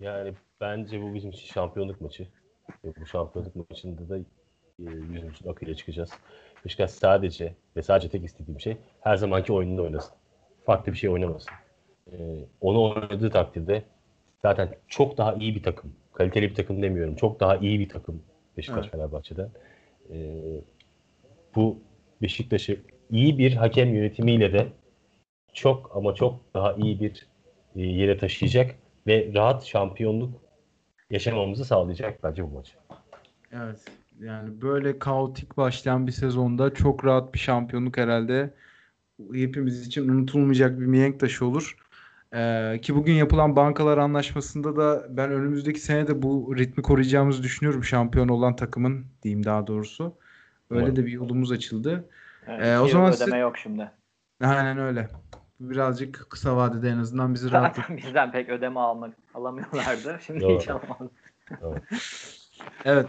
[0.00, 2.28] Yani bence bu bizim için şampiyonluk maçı.
[2.84, 4.22] Bu şampiyonluk maçında da e,
[4.78, 6.10] yüzümüzün akıyla çıkacağız.
[6.64, 10.14] Beşiktaş sadece ve sadece tek istediğim şey her zamanki oyununda oynasın.
[10.66, 11.52] Farklı bir şey oynamasın.
[12.12, 13.82] Ee, onu oynadığı takdirde
[14.42, 15.92] zaten çok daha iyi bir takım.
[16.12, 17.16] Kaliteli bir takım demiyorum.
[17.16, 18.22] Çok daha iyi bir takım
[18.56, 18.92] Beşiktaş evet.
[18.92, 19.50] Fenerbahçe'den.
[20.10, 20.60] Ee,
[21.54, 21.78] bu
[22.22, 22.80] Beşiktaş'ı
[23.10, 24.66] iyi bir hakem yönetimiyle de
[25.52, 27.26] çok ama çok daha iyi bir
[27.76, 28.74] e, yere taşıyacak
[29.06, 30.34] ve rahat şampiyonluk
[31.10, 32.76] yaşamamızı sağlayacak bence bu maç.
[33.52, 33.84] Evet.
[34.20, 38.54] Yani böyle kaotik başlayan bir sezonda çok rahat bir şampiyonluk herhalde
[39.32, 41.76] hepimiz için unutulmayacak bir mihenk taşı olur.
[42.34, 47.84] Ee, ki bugün yapılan bankalar anlaşmasında da ben önümüzdeki sene de bu ritmi koruyacağımızı düşünüyorum.
[47.84, 50.16] Şampiyon olan takımın diyeyim daha doğrusu.
[50.70, 50.96] Öyle evet.
[50.96, 52.08] de bir yolumuz açıldı.
[52.46, 53.36] Evet, ee, o zaman ödeme size...
[53.36, 53.90] yok şimdi.
[54.44, 55.08] Aynen öyle.
[55.60, 57.90] Birazcık kısa vadede en azından bizi rahat.
[57.96, 60.18] Bizden pek ödeme almak alamıyorlardı.
[60.26, 61.10] Şimdi hiç alamadım.
[62.84, 63.06] evet.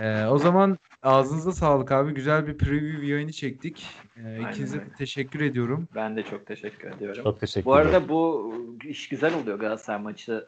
[0.00, 2.14] Ee, o zaman ağzınıza sağlık abi.
[2.14, 3.86] Güzel bir preview yayını çektik.
[4.24, 5.88] Ee, ikinize de teşekkür ediyorum.
[5.94, 7.24] Ben de çok teşekkür ediyorum.
[7.24, 10.46] Çok teşekkür Bu arada bu iş güzel oluyor Galatasaray maçı.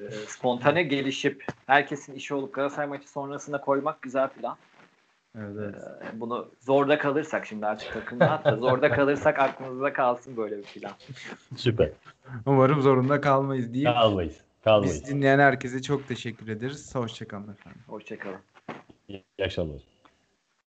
[0.00, 4.56] Ee, spontane gelişip herkesin işi olup Galatasaray maçı sonrasında koymak güzel plan.
[5.38, 5.74] Evet, evet.
[5.74, 10.92] Ee, bunu zorda kalırsak şimdi artık takımda hatta zorda kalırsak aklımızda kalsın böyle bir plan.
[11.56, 11.90] Süper.
[12.46, 13.84] Umarım zorunda kalmayız diye.
[13.84, 14.36] Kalmayız.
[14.64, 15.02] Kalmayız.
[15.02, 16.94] Biz dinleyen herkese çok teşekkür ederiz.
[16.94, 17.80] Hoşçakalın efendim.
[17.86, 18.40] Hoşçakalın.
[19.08, 19.95] İyi akşamlar.